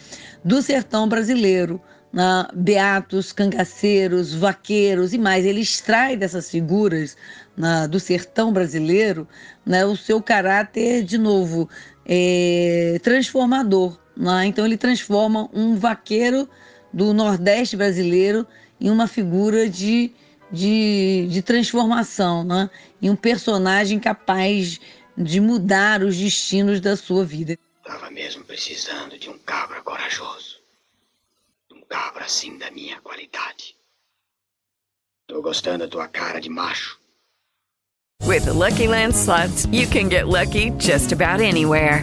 do 0.42 0.62
sertão 0.62 1.06
brasileiro, 1.06 1.80
né? 2.12 2.46
beatos, 2.54 3.32
cangaceiros, 3.32 4.32
vaqueiros 4.32 5.12
e 5.12 5.18
mais. 5.18 5.44
Ele 5.44 5.60
extrai 5.60 6.16
dessas 6.16 6.50
figuras 6.50 7.16
né, 7.56 7.86
do 7.86 8.00
sertão 8.00 8.52
brasileiro 8.52 9.28
né, 9.64 9.84
o 9.84 9.94
seu 9.94 10.22
caráter, 10.22 11.02
de 11.02 11.18
novo, 11.18 11.68
é, 12.06 12.98
transformador. 13.02 13.98
Né? 14.16 14.46
Então, 14.46 14.64
ele 14.64 14.78
transforma 14.78 15.50
um 15.52 15.76
vaqueiro 15.76 16.48
do 16.92 17.12
Nordeste 17.12 17.76
brasileiro 17.76 18.46
em 18.80 18.88
uma 18.88 19.06
figura 19.06 19.68
de, 19.68 20.12
de, 20.50 21.26
de 21.28 21.42
transformação, 21.42 22.42
né? 22.42 22.70
em 23.02 23.10
um 23.10 23.16
personagem 23.16 23.98
capaz 23.98 24.80
de 25.16 25.40
mudar 25.40 26.02
os 26.02 26.16
destinos 26.16 26.80
da 26.80 26.96
sua 26.96 27.24
vida. 27.24 27.58
Estava 27.78 28.10
mesmo 28.10 28.44
precisando 28.44 29.18
de 29.18 29.30
um 29.30 29.38
cabra 29.38 29.80
corajoso. 29.82 30.60
Um 31.72 31.80
cabra 31.82 32.24
assim 32.24 32.58
da 32.58 32.70
minha 32.70 33.00
qualidade. 33.00 33.76
Tô 35.26 35.40
gostando 35.40 35.78
da 35.78 35.88
tua 35.88 36.08
cara 36.08 36.40
de 36.40 36.48
macho. 36.48 36.98
With 38.24 38.44
the 38.44 38.52
Lucky 38.52 38.88
Land 38.88 39.14
slots, 39.14 39.66
you 39.66 39.86
can 39.86 40.08
get 40.08 40.26
lucky 40.26 40.70
just 40.78 41.12
about 41.12 41.40
anywhere. 41.40 42.02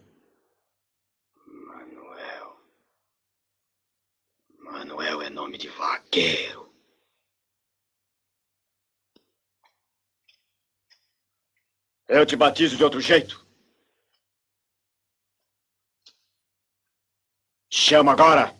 Manuel 5.01 5.23
é 5.23 5.29
nome 5.31 5.57
de 5.57 5.67
vaqueiro. 5.67 6.71
Eu 12.07 12.23
te 12.23 12.35
batizo 12.35 12.77
de 12.77 12.83
outro 12.83 13.01
jeito. 13.01 13.43
Chama 17.67 18.11
agora. 18.11 18.55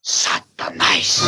Satanás. 0.00 1.20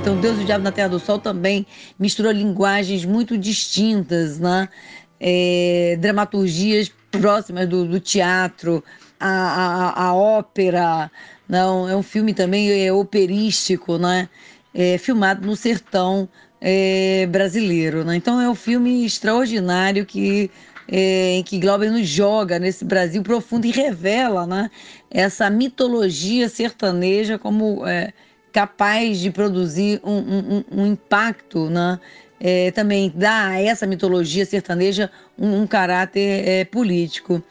Então, 0.00 0.20
Deus 0.20 0.38
e 0.38 0.42
o 0.42 0.46
Diabo 0.46 0.62
na 0.62 0.70
Terra 0.70 0.90
do 0.90 1.00
Sol 1.00 1.18
também 1.18 1.66
misturou 1.98 2.30
linguagens 2.30 3.04
muito 3.04 3.36
distintas, 3.36 4.38
né? 4.38 4.68
É, 5.20 5.96
dramaturgias 6.00 6.92
próximas 7.10 7.68
do, 7.68 7.86
do 7.86 7.98
teatro, 7.98 8.84
a, 9.18 9.28
a, 9.28 10.04
a, 10.06 10.14
ópera, 10.14 11.10
não 11.48 11.88
é 11.88 11.96
um 11.96 12.02
filme 12.02 12.34
também 12.34 12.84
é, 12.84 12.92
operístico, 12.92 13.98
né? 13.98 14.28
É, 14.74 14.98
filmado 14.98 15.46
no 15.46 15.56
sertão 15.56 16.28
é, 16.60 17.26
brasileiro, 17.26 18.04
né? 18.04 18.16
Então 18.16 18.40
é 18.40 18.48
um 18.48 18.54
filme 18.54 19.06
extraordinário 19.06 20.04
que 20.04 20.50
é, 20.88 21.36
em 21.36 21.42
que 21.42 21.58
Glauber 21.58 21.90
nos 21.90 22.06
joga 22.06 22.58
nesse 22.58 22.84
Brasil 22.84 23.22
profundo 23.22 23.66
e 23.66 23.70
revela 23.70 24.46
né, 24.46 24.70
essa 25.10 25.50
mitologia 25.50 26.48
sertaneja 26.48 27.38
como 27.38 27.86
é, 27.86 28.12
capaz 28.52 29.18
de 29.18 29.30
produzir 29.30 30.00
um, 30.04 30.18
um, 30.18 30.64
um 30.70 30.86
impacto, 30.86 31.68
né, 31.68 31.98
é, 32.40 32.70
também 32.70 33.12
dá 33.14 33.48
a 33.48 33.60
essa 33.60 33.86
mitologia 33.86 34.44
sertaneja 34.44 35.10
um, 35.38 35.62
um 35.62 35.66
caráter 35.66 36.48
é, 36.48 36.64
político. 36.64 37.42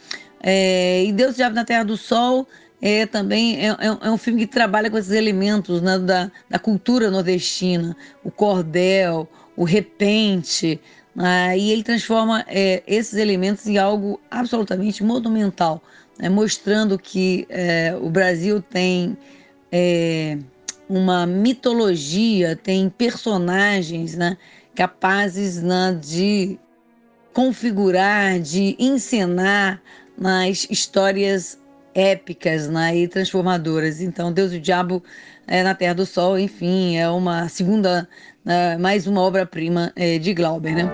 É, 0.41 1.04
e 1.04 1.12
Deus 1.12 1.36
Diabo 1.36 1.56
na 1.56 1.65
Terra 1.65 1.84
do 1.84 1.98
Sol 1.98 2.48
é 2.82 3.06
também 3.06 3.58
é, 3.60 3.69
é, 3.69 3.98
é, 4.02 4.12
um 4.12 4.17
filme 4.17 4.45
que 4.45 4.52
trabalha 4.54 4.89
com 4.91 4.98
esses 4.98 5.12
elementos 5.12 5.82
né, 5.82 5.98
da, 5.98 6.32
da 6.50 6.60
cultura 6.60 7.10
nordestina, 7.10 7.95
o 8.24 8.30
cordel, 8.30 9.28
o 9.56 9.63
repente, 9.63 10.80
ah, 11.17 11.56
e 11.56 11.71
ele 11.71 11.82
transforma 11.82 12.45
é, 12.48 12.84
esses 12.86 13.15
elementos 13.15 13.65
em 13.67 13.78
algo 13.78 14.19
absolutamente 14.30 15.04
monumental, 15.04 15.82
né, 16.19 16.30
mostrando 16.30 17.00
que 17.00 17.48
é, 17.50 17.98
o 18.00 18.10
Brasil 18.10 18.62
tem 18.62 19.17
é, 19.71 20.38
uma 20.89 21.26
mitologia, 21.26 22.56
tem 22.56 22.89
personagens 22.89 24.15
né, 24.15 24.38
capazes 24.75 25.61
né, 25.61 25.97
de 25.99 26.59
configurar, 27.33 28.39
de 28.39 28.75
encenar 28.77 29.81
nas 30.17 30.67
histórias 30.69 31.59
épicas 31.93 32.67
né, 32.67 32.95
e 32.95 33.07
transformadoras. 33.07 34.01
Então, 34.01 34.31
Deus 34.31 34.51
e 34.51 34.57
o 34.57 34.61
Diabo 34.61 35.01
é, 35.47 35.63
na 35.63 35.73
Terra 35.73 35.95
do 35.95 36.05
Sol, 36.05 36.38
enfim, 36.38 36.97
é 36.97 37.09
uma 37.09 37.47
segunda, 37.47 38.07
né, 38.43 38.77
mais 38.77 39.07
uma 39.07 39.21
obra-prima 39.21 39.91
é, 39.95 40.17
de 40.19 40.33
Glauber, 40.33 40.75
né? 40.75 40.91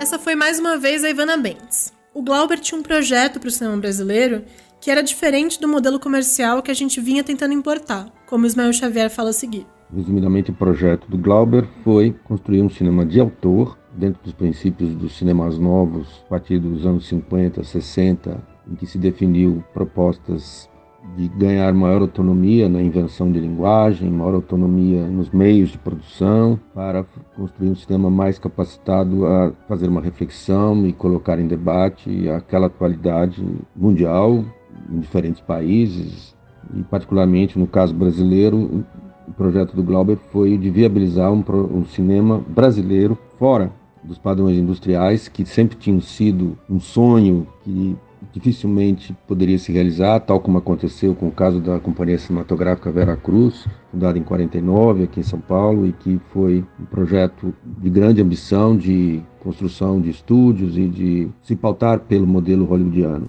Essa 0.00 0.18
foi 0.18 0.34
mais 0.34 0.58
uma 0.58 0.76
vez 0.76 1.04
a 1.04 1.10
Ivana 1.10 1.36
Bentes. 1.36 1.92
O 2.12 2.22
Glauber 2.22 2.58
tinha 2.58 2.78
um 2.78 2.82
projeto 2.82 3.40
para 3.40 3.48
o 3.48 3.50
cinema 3.50 3.76
brasileiro 3.76 4.44
que 4.80 4.90
era 4.90 5.02
diferente 5.02 5.58
do 5.58 5.66
modelo 5.66 5.98
comercial 5.98 6.62
que 6.62 6.70
a 6.70 6.74
gente 6.74 7.00
vinha 7.00 7.24
tentando 7.24 7.54
importar, 7.54 8.12
como 8.26 8.44
Ismael 8.44 8.72
Xavier 8.72 9.08
fala 9.08 9.30
a 9.30 9.32
seguir. 9.32 9.66
Resumidamente, 9.94 10.50
o 10.50 10.54
projeto 10.54 11.08
do 11.08 11.16
Glauber 11.16 11.64
foi 11.84 12.14
construir 12.24 12.62
um 12.62 12.68
cinema 12.68 13.06
de 13.06 13.20
autor, 13.20 13.78
dentro 13.96 14.20
dos 14.24 14.32
princípios 14.32 14.92
dos 14.94 15.16
cinemas 15.16 15.56
novos, 15.56 16.20
a 16.26 16.30
partir 16.30 16.58
dos 16.58 16.84
anos 16.84 17.06
50, 17.06 17.62
60, 17.62 18.42
em 18.68 18.74
que 18.74 18.86
se 18.86 18.98
definiu 18.98 19.62
propostas 19.72 20.68
de 21.16 21.28
ganhar 21.28 21.72
maior 21.74 22.00
autonomia 22.00 22.68
na 22.68 22.82
invenção 22.82 23.30
de 23.30 23.38
linguagem, 23.38 24.10
maior 24.10 24.34
autonomia 24.34 25.06
nos 25.06 25.30
meios 25.30 25.68
de 25.68 25.78
produção, 25.78 26.58
para 26.74 27.04
construir 27.36 27.70
um 27.70 27.76
sistema 27.76 28.10
mais 28.10 28.36
capacitado 28.36 29.26
a 29.26 29.52
fazer 29.68 29.88
uma 29.88 30.00
reflexão 30.00 30.84
e 30.86 30.92
colocar 30.92 31.38
em 31.38 31.46
debate 31.46 32.28
aquela 32.30 32.66
atualidade 32.66 33.44
mundial 33.76 34.44
em 34.90 34.98
diferentes 34.98 35.40
países. 35.40 36.34
E 36.74 36.82
particularmente 36.82 37.58
no 37.58 37.66
caso 37.66 37.94
brasileiro 37.94 38.84
o 39.26 39.32
projeto 39.32 39.74
do 39.74 39.82
Glauber 39.82 40.16
foi 40.30 40.56
de 40.56 40.70
viabilizar 40.70 41.32
um, 41.32 41.44
um 41.72 41.84
cinema 41.84 42.42
brasileiro 42.48 43.18
fora 43.38 43.72
dos 44.02 44.18
padrões 44.18 44.58
industriais 44.58 45.28
que 45.28 45.46
sempre 45.46 45.76
tinham 45.76 46.00
sido 46.00 46.58
um 46.68 46.78
sonho 46.78 47.46
que 47.62 47.96
dificilmente 48.32 49.14
poderia 49.26 49.58
se 49.58 49.72
realizar, 49.72 50.20
tal 50.20 50.40
como 50.40 50.58
aconteceu 50.58 51.14
com 51.14 51.28
o 51.28 51.32
caso 51.32 51.60
da 51.60 51.78
Companhia 51.78 52.18
Cinematográfica 52.18 52.90
Vera 52.90 53.16
Cruz, 53.16 53.66
fundada 53.90 54.18
em 54.18 54.22
49 54.22 55.04
aqui 55.04 55.20
em 55.20 55.22
São 55.22 55.40
Paulo 55.40 55.86
e 55.86 55.92
que 55.92 56.20
foi 56.32 56.64
um 56.80 56.84
projeto 56.84 57.54
de 57.64 57.90
grande 57.90 58.20
ambição 58.20 58.76
de 58.76 59.22
construção 59.40 60.00
de 60.00 60.10
estúdios 60.10 60.76
e 60.76 60.88
de 60.88 61.28
se 61.42 61.54
pautar 61.54 62.00
pelo 62.00 62.26
modelo 62.26 62.64
hollywoodiano. 62.64 63.26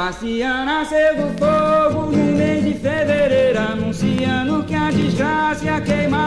Sebastião 0.00 0.64
nasceu 0.64 1.14
do 1.14 1.38
fogo 1.38 2.06
no 2.06 2.32
mês 2.32 2.64
de 2.64 2.72
fevereiro, 2.72 3.58
anunciando 3.58 4.64
que 4.64 4.74
a 4.74 4.90
desgraça 4.90 5.60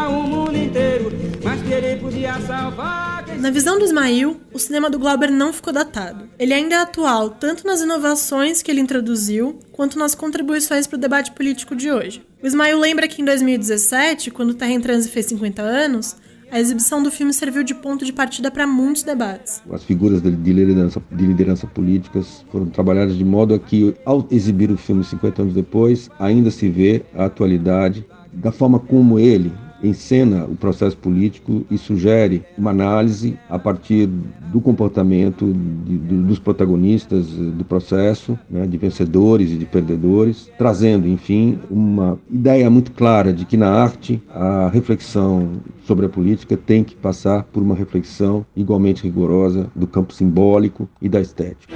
o 0.09 0.23
mundo 0.27 0.55
inteiro, 0.55 1.11
mas 1.43 1.59
que 1.59 1.73
ele 1.73 1.99
podia 1.99 2.39
salvar. 2.41 3.25
Na 3.39 3.49
visão 3.49 3.79
do 3.79 3.83
Ismail, 3.83 4.39
o 4.53 4.59
cinema 4.59 4.91
do 4.91 4.99
Glauber 4.99 5.31
não 5.31 5.51
ficou 5.51 5.73
datado. 5.73 6.29
Ele 6.37 6.53
ainda 6.53 6.75
é 6.75 6.77
atual 6.77 7.31
tanto 7.31 7.65
nas 7.65 7.81
inovações 7.81 8.61
que 8.61 8.69
ele 8.69 8.79
introduziu, 8.79 9.59
quanto 9.71 9.97
nas 9.97 10.13
contribuições 10.13 10.85
para 10.85 10.97
o 10.97 11.01
debate 11.01 11.31
político 11.31 11.75
de 11.75 11.91
hoje. 11.91 12.23
O 12.43 12.45
Ismail 12.45 12.79
lembra 12.79 13.07
que 13.07 13.23
em 13.23 13.25
2017, 13.25 14.29
quando 14.29 14.53
Terra 14.53 14.71
em 14.71 14.81
Transe 14.81 15.09
fez 15.09 15.25
50 15.25 15.63
anos, 15.63 16.15
a 16.53 16.59
exibição 16.59 17.01
do 17.01 17.09
filme 17.09 17.33
serviu 17.33 17.63
de 17.63 17.73
ponto 17.73 18.05
de 18.05 18.13
partida 18.13 18.51
para 18.51 18.67
muitos 18.67 19.01
debates. 19.01 19.59
As 19.71 19.83
figuras 19.83 20.21
de 20.21 20.29
liderança, 20.29 21.01
de 21.11 21.25
liderança 21.25 21.65
políticas 21.65 22.45
foram 22.51 22.67
trabalhadas 22.67 23.17
de 23.17 23.25
modo 23.25 23.55
a 23.55 23.59
que, 23.59 23.95
ao 24.05 24.27
exibir 24.29 24.69
o 24.69 24.77
filme 24.77 25.03
50 25.03 25.41
anos 25.41 25.53
depois, 25.55 26.11
ainda 26.19 26.51
se 26.51 26.69
vê 26.69 27.01
a 27.15 27.25
atualidade 27.25 28.05
da 28.31 28.51
forma 28.51 28.77
como 28.77 29.17
ele, 29.17 29.51
encena 29.83 30.45
o 30.45 30.55
processo 30.55 30.97
político 30.97 31.65
e 31.69 31.77
sugere 31.77 32.43
uma 32.57 32.71
análise 32.71 33.37
a 33.49 33.59
partir 33.59 34.07
do 34.51 34.61
comportamento 34.61 35.53
de, 35.85 35.97
de, 35.97 36.15
dos 36.15 36.39
protagonistas 36.39 37.27
do 37.27 37.65
processo, 37.65 38.37
né, 38.49 38.65
de 38.65 38.77
vencedores 38.77 39.51
e 39.51 39.57
de 39.57 39.65
perdedores, 39.65 40.49
trazendo, 40.57 41.07
enfim, 41.07 41.59
uma 41.69 42.17
ideia 42.31 42.69
muito 42.69 42.91
clara 42.91 43.33
de 43.33 43.45
que 43.45 43.57
na 43.57 43.69
arte 43.69 44.21
a 44.29 44.69
reflexão 44.69 45.51
sobre 45.85 46.05
a 46.05 46.09
política 46.09 46.55
tem 46.55 46.83
que 46.83 46.95
passar 46.95 47.43
por 47.43 47.61
uma 47.61 47.75
reflexão 47.75 48.45
igualmente 48.55 49.03
rigorosa 49.03 49.67
do 49.75 49.85
campo 49.85 50.13
simbólico 50.13 50.87
e 51.01 51.09
da 51.09 51.19
estética. 51.19 51.73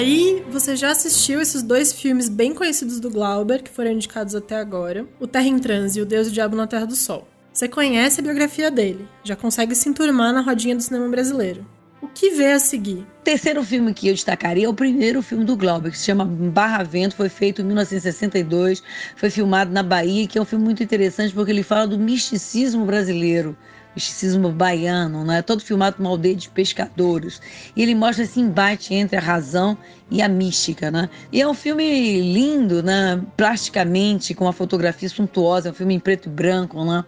Aí 0.00 0.42
você 0.50 0.76
já 0.76 0.92
assistiu 0.92 1.42
esses 1.42 1.62
dois 1.62 1.92
filmes 1.92 2.26
bem 2.26 2.54
conhecidos 2.54 2.98
do 2.98 3.10
Glauber, 3.10 3.62
que 3.62 3.68
foram 3.68 3.90
indicados 3.90 4.34
até 4.34 4.56
agora: 4.56 5.06
O 5.20 5.26
Terra 5.26 5.46
em 5.46 5.58
Transe 5.58 5.98
e 5.98 6.02
O 6.02 6.06
Deus 6.06 6.26
e 6.26 6.30
o 6.30 6.32
Diabo 6.32 6.56
na 6.56 6.66
Terra 6.66 6.86
do 6.86 6.96
Sol. 6.96 7.28
Você 7.52 7.68
conhece 7.68 8.18
a 8.18 8.22
biografia 8.22 8.70
dele, 8.70 9.06
já 9.22 9.36
consegue 9.36 9.74
se 9.74 9.90
enturmar 9.90 10.32
na 10.32 10.40
rodinha 10.40 10.74
do 10.74 10.82
cinema 10.82 11.06
brasileiro. 11.06 11.66
O 12.00 12.08
que 12.08 12.30
vê 12.30 12.52
a 12.52 12.58
seguir? 12.58 13.00
O 13.00 13.22
terceiro 13.22 13.62
filme 13.62 13.92
que 13.92 14.08
eu 14.08 14.14
destacaria 14.14 14.64
é 14.64 14.68
o 14.70 14.72
primeiro 14.72 15.20
filme 15.20 15.44
do 15.44 15.54
Glauber, 15.54 15.92
que 15.92 15.98
se 15.98 16.06
chama 16.06 16.24
Barra 16.24 16.82
Vento, 16.82 17.14
foi 17.14 17.28
feito 17.28 17.60
em 17.60 17.66
1962, 17.66 18.82
foi 19.16 19.28
filmado 19.28 19.70
na 19.70 19.82
Bahia, 19.82 20.26
que 20.26 20.38
é 20.38 20.40
um 20.40 20.46
filme 20.46 20.64
muito 20.64 20.82
interessante 20.82 21.34
porque 21.34 21.50
ele 21.50 21.62
fala 21.62 21.86
do 21.86 21.98
misticismo 21.98 22.86
brasileiro 22.86 23.54
misticismo 23.94 24.50
baiano, 24.50 25.24
né? 25.24 25.42
todo 25.42 25.62
filmado 25.62 25.96
numa 25.98 26.10
aldeia 26.10 26.36
de 26.36 26.48
pescadores. 26.48 27.40
E 27.74 27.82
ele 27.82 27.94
mostra 27.94 28.24
esse 28.24 28.40
embate 28.40 28.94
entre 28.94 29.16
a 29.16 29.20
razão 29.20 29.76
e 30.10 30.22
a 30.22 30.28
mística. 30.28 30.90
Né? 30.90 31.08
E 31.32 31.40
é 31.40 31.48
um 31.48 31.54
filme 31.54 32.20
lindo, 32.32 32.82
né? 32.82 33.20
plasticamente, 33.36 34.34
com 34.34 34.44
uma 34.44 34.52
fotografia 34.52 35.08
suntuosa, 35.08 35.68
é 35.68 35.72
um 35.72 35.74
filme 35.74 35.94
em 35.94 36.00
preto 36.00 36.28
e 36.28 36.32
branco. 36.32 36.84
Né? 36.84 37.04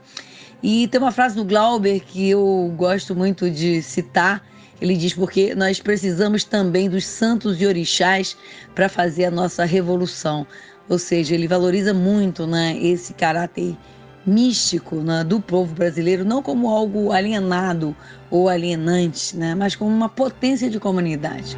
E 0.62 0.88
tem 0.88 1.01
uma 1.01 1.12
frase 1.12 1.37
do 1.37 1.45
Glauber 1.45 2.01
que 2.01 2.31
eu 2.31 2.73
gosto 2.77 3.14
muito 3.14 3.51
de 3.51 3.83
citar. 3.83 4.42
Ele 4.81 4.97
diz 4.97 5.14
porque 5.14 5.55
nós 5.55 5.81
precisamos 5.81 6.42
também 6.42 6.90
dos 6.90 7.07
santos 7.07 7.61
e 7.61 7.66
orixás 7.66 8.37
para 8.75 8.88
fazer 8.88 9.27
a 9.27 9.31
nossa 9.31 9.64
revolução. 9.64 10.45
Ou 10.88 10.99
seja, 10.99 11.35
ele 11.35 11.47
valoriza 11.47 11.95
muito 11.95 12.47
né, 12.47 12.77
esse 12.77 13.14
caráter 13.14 13.77
místico 14.24 14.96
né, 14.96 15.24
do 15.24 15.40
povo 15.40 15.74
brasileiro, 15.74 16.24
não 16.24 16.42
como 16.42 16.68
algo 16.68 17.12
alienado 17.12 17.96
ou 18.30 18.48
alienante, 18.48 19.37
né, 19.37 19.54
mas 19.54 19.74
como 19.74 19.90
uma 19.90 20.08
potência 20.08 20.70
de 20.70 20.78
comunidade. 20.78 21.56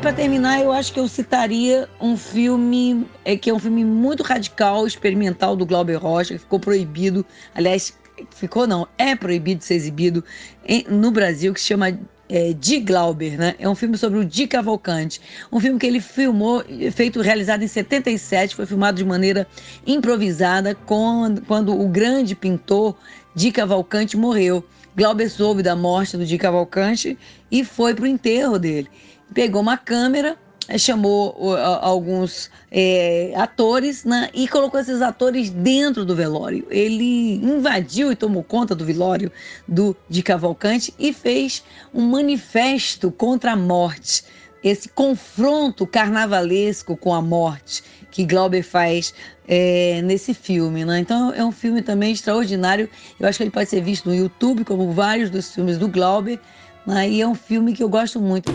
Para 0.00 0.12
terminar, 0.12 0.60
eu 0.60 0.70
acho 0.70 0.92
que 0.92 1.00
eu 1.00 1.08
citaria 1.08 1.88
um 1.98 2.14
filme 2.14 3.06
é, 3.24 3.38
que 3.38 3.48
é 3.48 3.54
um 3.54 3.58
filme 3.58 3.82
muito 3.82 4.22
radical, 4.22 4.86
experimental 4.86 5.56
do 5.56 5.64
Glauber 5.64 5.96
Rocha, 5.96 6.34
que 6.34 6.40
ficou 6.40 6.60
proibido, 6.60 7.24
aliás, 7.54 7.94
ficou 8.30 8.66
não, 8.66 8.86
é 8.98 9.16
proibido 9.16 9.60
de 9.60 9.64
ser 9.64 9.74
exibido 9.74 10.22
em, 10.66 10.84
no 10.90 11.10
Brasil, 11.10 11.54
que 11.54 11.60
se 11.60 11.68
chama 11.68 11.98
é, 12.28 12.52
Di 12.52 12.80
Glauber, 12.80 13.38
né? 13.38 13.54
É 13.58 13.68
um 13.68 13.74
filme 13.74 13.96
sobre 13.96 14.18
o 14.18 14.24
Di 14.24 14.46
Cavalcante. 14.46 15.20
Um 15.52 15.60
filme 15.60 15.78
que 15.78 15.86
ele 15.86 16.00
filmou, 16.00 16.64
feito, 16.92 17.20
realizado 17.20 17.62
em 17.62 17.68
77, 17.68 18.54
foi 18.54 18.66
filmado 18.66 18.96
de 18.96 19.04
maneira 19.04 19.46
improvisada 19.86 20.74
quando, 20.74 21.42
quando 21.42 21.78
o 21.78 21.88
grande 21.88 22.34
pintor 22.34 22.96
Di 23.34 23.52
Cavalcante 23.52 24.16
morreu. 24.16 24.64
Glauber 24.96 25.28
soube 25.28 25.62
da 25.62 25.74
morte 25.74 26.16
do 26.16 26.24
Di 26.24 26.38
Cavalcante 26.38 27.18
e 27.50 27.64
foi 27.64 27.94
para 27.94 28.04
o 28.04 28.06
enterro 28.06 28.58
dele. 28.58 28.88
Pegou 29.32 29.60
uma 29.60 29.76
câmera, 29.76 30.36
chamou 30.78 31.36
uh, 31.38 31.56
alguns 31.80 32.50
é, 32.70 33.32
atores 33.36 34.04
né, 34.04 34.30
e 34.32 34.48
colocou 34.48 34.80
esses 34.80 35.02
atores 35.02 35.50
dentro 35.50 36.04
do 36.04 36.14
velório. 36.16 36.66
Ele 36.70 37.34
invadiu 37.34 38.10
e 38.10 38.16
tomou 38.16 38.42
conta 38.42 38.74
do 38.74 38.84
velório 38.84 39.30
do, 39.68 39.96
de 40.08 40.22
Cavalcante 40.22 40.92
e 40.98 41.12
fez 41.12 41.62
um 41.92 42.02
manifesto 42.02 43.10
contra 43.10 43.52
a 43.52 43.56
morte. 43.56 44.24
Esse 44.62 44.88
confronto 44.88 45.86
carnavalesco 45.86 46.96
com 46.96 47.12
a 47.12 47.20
morte 47.20 47.82
que 48.10 48.24
Glauber 48.24 48.62
faz 48.62 49.12
é, 49.46 50.00
nesse 50.02 50.32
filme. 50.32 50.84
Né? 50.84 51.00
Então 51.00 51.34
é 51.34 51.44
um 51.44 51.52
filme 51.52 51.82
também 51.82 52.12
extraordinário. 52.12 52.88
Eu 53.20 53.28
acho 53.28 53.38
que 53.38 53.44
ele 53.44 53.50
pode 53.50 53.68
ser 53.68 53.82
visto 53.82 54.08
no 54.08 54.14
YouTube, 54.14 54.64
como 54.64 54.90
vários 54.92 55.28
dos 55.28 55.54
filmes 55.54 55.76
do 55.76 55.88
Glauber. 55.88 56.40
Né? 56.86 57.10
E 57.10 57.20
é 57.20 57.28
um 57.28 57.34
filme 57.34 57.74
que 57.74 57.82
eu 57.82 57.88
gosto 57.88 58.20
muito. 58.20 58.50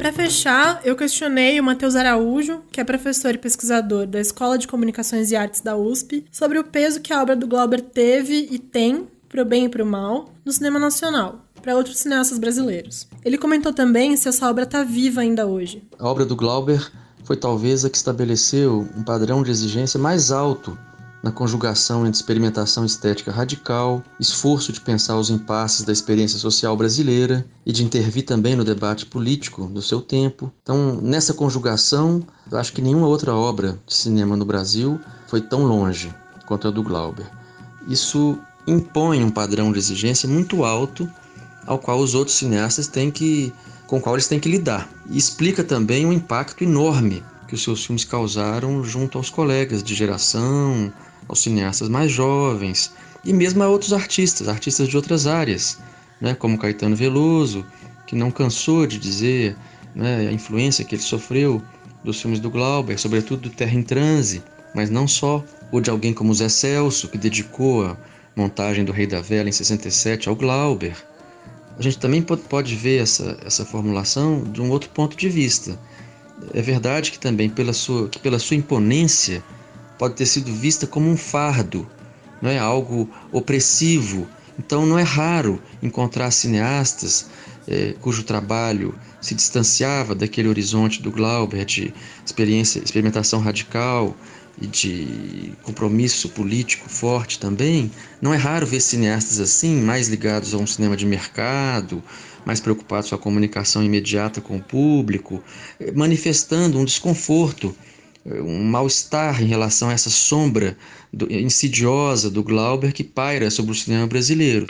Para 0.00 0.14
fechar, 0.14 0.80
eu 0.82 0.96
questionei 0.96 1.60
o 1.60 1.62
Matheus 1.62 1.94
Araújo, 1.94 2.62
que 2.72 2.80
é 2.80 2.84
professor 2.84 3.34
e 3.34 3.38
pesquisador 3.38 4.06
da 4.06 4.18
Escola 4.18 4.56
de 4.56 4.66
Comunicações 4.66 5.30
e 5.30 5.36
Artes 5.36 5.60
da 5.60 5.76
USP, 5.76 6.24
sobre 6.32 6.58
o 6.58 6.64
peso 6.64 7.02
que 7.02 7.12
a 7.12 7.20
obra 7.20 7.36
do 7.36 7.46
Glauber 7.46 7.82
teve 7.82 8.48
e 8.50 8.58
tem, 8.58 9.06
pro 9.28 9.44
bem 9.44 9.66
e 9.66 9.68
pro 9.68 9.84
mal, 9.84 10.32
no 10.42 10.52
cinema 10.52 10.78
nacional, 10.78 11.44
para 11.60 11.76
outros 11.76 11.98
cineastas 11.98 12.38
brasileiros. 12.38 13.06
Ele 13.22 13.36
comentou 13.36 13.74
também 13.74 14.16
se 14.16 14.26
essa 14.26 14.48
obra 14.48 14.64
está 14.64 14.82
viva 14.82 15.20
ainda 15.20 15.46
hoje. 15.46 15.86
A 15.98 16.08
obra 16.08 16.24
do 16.24 16.34
Glauber 16.34 16.90
foi 17.22 17.36
talvez 17.36 17.84
a 17.84 17.90
que 17.90 17.98
estabeleceu 17.98 18.88
um 18.96 19.02
padrão 19.02 19.42
de 19.42 19.50
exigência 19.50 20.00
mais 20.00 20.32
alto 20.32 20.78
na 21.22 21.30
conjugação 21.30 22.06
entre 22.06 22.20
experimentação 22.20 22.84
estética 22.84 23.30
radical, 23.30 24.02
esforço 24.18 24.72
de 24.72 24.80
pensar 24.80 25.16
os 25.16 25.30
impasses 25.30 25.84
da 25.84 25.92
experiência 25.92 26.38
social 26.38 26.76
brasileira 26.76 27.46
e 27.64 27.72
de 27.72 27.84
intervir 27.84 28.24
também 28.24 28.56
no 28.56 28.64
debate 28.64 29.04
político 29.06 29.66
do 29.66 29.82
seu 29.82 30.00
tempo. 30.00 30.52
Então, 30.62 30.98
nessa 31.02 31.34
conjugação, 31.34 32.22
acho 32.52 32.72
que 32.72 32.82
nenhuma 32.82 33.06
outra 33.06 33.34
obra 33.34 33.78
de 33.86 33.94
cinema 33.94 34.36
no 34.36 34.44
Brasil 34.44 34.98
foi 35.26 35.40
tão 35.40 35.64
longe 35.64 36.14
quanto 36.46 36.68
a 36.68 36.70
do 36.70 36.82
Glauber. 36.82 37.30
Isso 37.86 38.38
impõe 38.66 39.22
um 39.22 39.30
padrão 39.30 39.72
de 39.72 39.78
exigência 39.78 40.28
muito 40.28 40.64
alto 40.64 41.08
ao 41.66 41.78
qual 41.78 41.98
os 41.98 42.14
outros 42.14 42.36
cineastas 42.36 42.86
têm 42.86 43.10
que 43.10 43.52
com 43.86 43.98
o 43.98 44.00
qual 44.00 44.14
eles 44.14 44.28
têm 44.28 44.38
que 44.38 44.48
lidar. 44.48 44.88
E 45.10 45.18
explica 45.18 45.64
também 45.64 46.06
o 46.06 46.12
impacto 46.12 46.62
enorme 46.62 47.24
que 47.48 47.56
os 47.56 47.62
seus 47.64 47.84
filmes 47.84 48.04
causaram 48.04 48.84
junto 48.84 49.18
aos 49.18 49.28
colegas 49.28 49.82
de 49.82 49.92
geração, 49.96 50.92
aos 51.28 51.40
cineastas 51.40 51.88
mais 51.88 52.10
jovens 52.10 52.92
e 53.24 53.32
mesmo 53.32 53.62
a 53.62 53.68
outros 53.68 53.92
artistas, 53.92 54.48
artistas 54.48 54.88
de 54.88 54.96
outras 54.96 55.26
áreas, 55.26 55.78
né, 56.20 56.34
como 56.34 56.58
Caetano 56.58 56.96
Veloso, 56.96 57.64
que 58.06 58.16
não 58.16 58.30
cansou 58.30 58.86
de 58.86 58.98
dizer 58.98 59.56
né, 59.94 60.28
a 60.28 60.32
influência 60.32 60.84
que 60.84 60.94
ele 60.94 61.02
sofreu 61.02 61.62
dos 62.02 62.20
filmes 62.20 62.40
do 62.40 62.50
Glauber, 62.50 62.98
sobretudo 62.98 63.42
do 63.42 63.50
Terra 63.50 63.74
em 63.74 63.82
Transe, 63.82 64.42
mas 64.74 64.90
não 64.90 65.06
só, 65.06 65.44
ou 65.70 65.80
de 65.80 65.90
alguém 65.90 66.14
como 66.14 66.34
Zé 66.34 66.48
Celso, 66.48 67.08
que 67.08 67.18
dedicou 67.18 67.84
a 67.84 67.96
montagem 68.34 68.84
do 68.84 68.92
Rei 68.92 69.06
da 69.06 69.20
Vela 69.20 69.48
em 69.48 69.52
67 69.52 70.28
ao 70.28 70.36
Glauber. 70.36 70.96
A 71.78 71.82
gente 71.82 71.98
também 71.98 72.22
pode 72.22 72.74
ver 72.74 73.02
essa, 73.02 73.38
essa 73.44 73.64
formulação 73.64 74.42
de 74.44 74.60
um 74.60 74.70
outro 74.70 74.90
ponto 74.90 75.16
de 75.16 75.28
vista. 75.28 75.78
É 76.52 76.62
verdade 76.62 77.10
que 77.10 77.18
também 77.18 77.48
pela 77.48 77.72
sua, 77.72 78.08
que 78.08 78.18
pela 78.18 78.38
sua 78.38 78.56
imponência 78.56 79.42
pode 80.00 80.14
ter 80.14 80.24
sido 80.24 80.50
vista 80.50 80.86
como 80.86 81.10
um 81.10 81.16
fardo, 81.16 81.86
não 82.40 82.48
é 82.48 82.58
algo 82.58 83.06
opressivo. 83.30 84.26
Então 84.58 84.86
não 84.86 84.98
é 84.98 85.02
raro 85.02 85.62
encontrar 85.82 86.30
cineastas 86.30 87.28
eh, 87.68 87.94
cujo 88.00 88.22
trabalho 88.22 88.94
se 89.20 89.34
distanciava 89.34 90.14
daquele 90.14 90.48
horizonte 90.48 91.02
do 91.02 91.10
Glauber 91.10 91.66
de 91.66 91.92
experiência, 92.24 92.78
experimentação 92.82 93.40
radical 93.40 94.16
e 94.58 94.66
de 94.66 95.52
compromisso 95.62 96.30
político 96.30 96.88
forte 96.88 97.38
também, 97.38 97.90
não 98.22 98.32
é 98.32 98.38
raro 98.38 98.66
ver 98.66 98.80
cineastas 98.80 99.38
assim, 99.38 99.82
mais 99.82 100.08
ligados 100.08 100.54
a 100.54 100.56
um 100.56 100.66
cinema 100.66 100.96
de 100.96 101.04
mercado, 101.04 102.02
mais 102.46 102.58
preocupados 102.58 103.10
com 103.10 103.16
a 103.16 103.18
comunicação 103.18 103.84
imediata 103.84 104.40
com 104.40 104.56
o 104.56 104.62
público, 104.62 105.44
manifestando 105.94 106.78
um 106.78 106.86
desconforto, 106.86 107.76
um 108.24 108.64
mal-estar 108.64 109.42
em 109.42 109.46
relação 109.46 109.88
a 109.88 109.92
essa 109.92 110.10
sombra 110.10 110.76
do, 111.12 111.32
insidiosa 111.32 112.30
do 112.30 112.42
Glauber 112.42 112.92
que 112.92 113.02
paira 113.02 113.50
sobre 113.50 113.72
o 113.72 113.74
cinema 113.74 114.06
brasileiro. 114.06 114.66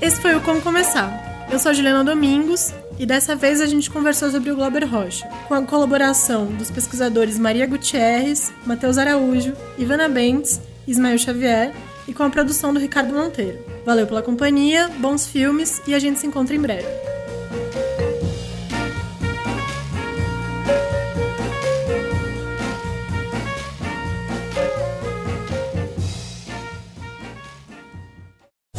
Esse 0.00 0.20
foi 0.20 0.34
o 0.34 0.40
Como 0.40 0.60
Começar. 0.60 1.46
Eu 1.50 1.58
sou 1.58 1.74
Juliana 1.74 2.02
Domingos 2.02 2.72
e 2.98 3.06
dessa 3.06 3.34
vez 3.34 3.60
a 3.60 3.66
gente 3.66 3.90
conversou 3.90 4.30
sobre 4.30 4.50
o 4.50 4.56
Glauber 4.56 4.84
Rocha, 4.84 5.28
com 5.48 5.54
a 5.54 5.62
colaboração 5.62 6.46
dos 6.46 6.70
pesquisadores 6.70 7.38
Maria 7.38 7.66
Gutierrez, 7.66 8.52
Matheus 8.64 8.98
Araújo, 8.98 9.54
Ivana 9.78 10.08
Bentes, 10.08 10.60
Ismael 10.86 11.18
Xavier 11.18 11.72
e 12.06 12.12
com 12.14 12.22
a 12.22 12.30
produção 12.30 12.72
do 12.72 12.80
Ricardo 12.80 13.12
Monteiro. 13.14 13.58
Valeu 13.84 14.06
pela 14.06 14.22
companhia, 14.22 14.88
bons 14.98 15.26
filmes 15.26 15.80
e 15.86 15.94
a 15.94 15.98
gente 15.98 16.18
se 16.18 16.26
encontra 16.26 16.54
em 16.54 16.60
breve. 16.60 16.86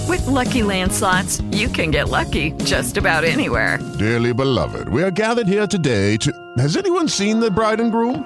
With 0.08 0.28
Lucky 0.28 0.64
Land 0.64 0.92
slots, 0.92 1.42
you 1.52 1.70
can 1.70 1.92
get 1.92 2.10
lucky 2.10 2.52
just 2.64 2.98
about 2.98 3.24
anywhere. 3.24 3.80
Dearly 3.98 4.34
beloved, 4.34 4.90
we 4.90 5.02
are 5.04 5.12
gathered 5.12 5.48
here 5.48 5.68
today 5.68 6.18
to. 6.18 6.32
Has 6.58 6.78
anyone 6.78 7.08
seen 7.08 7.40
the 7.40 7.50
bride 7.50 7.80
and 7.80 7.92
groom? 7.92 8.26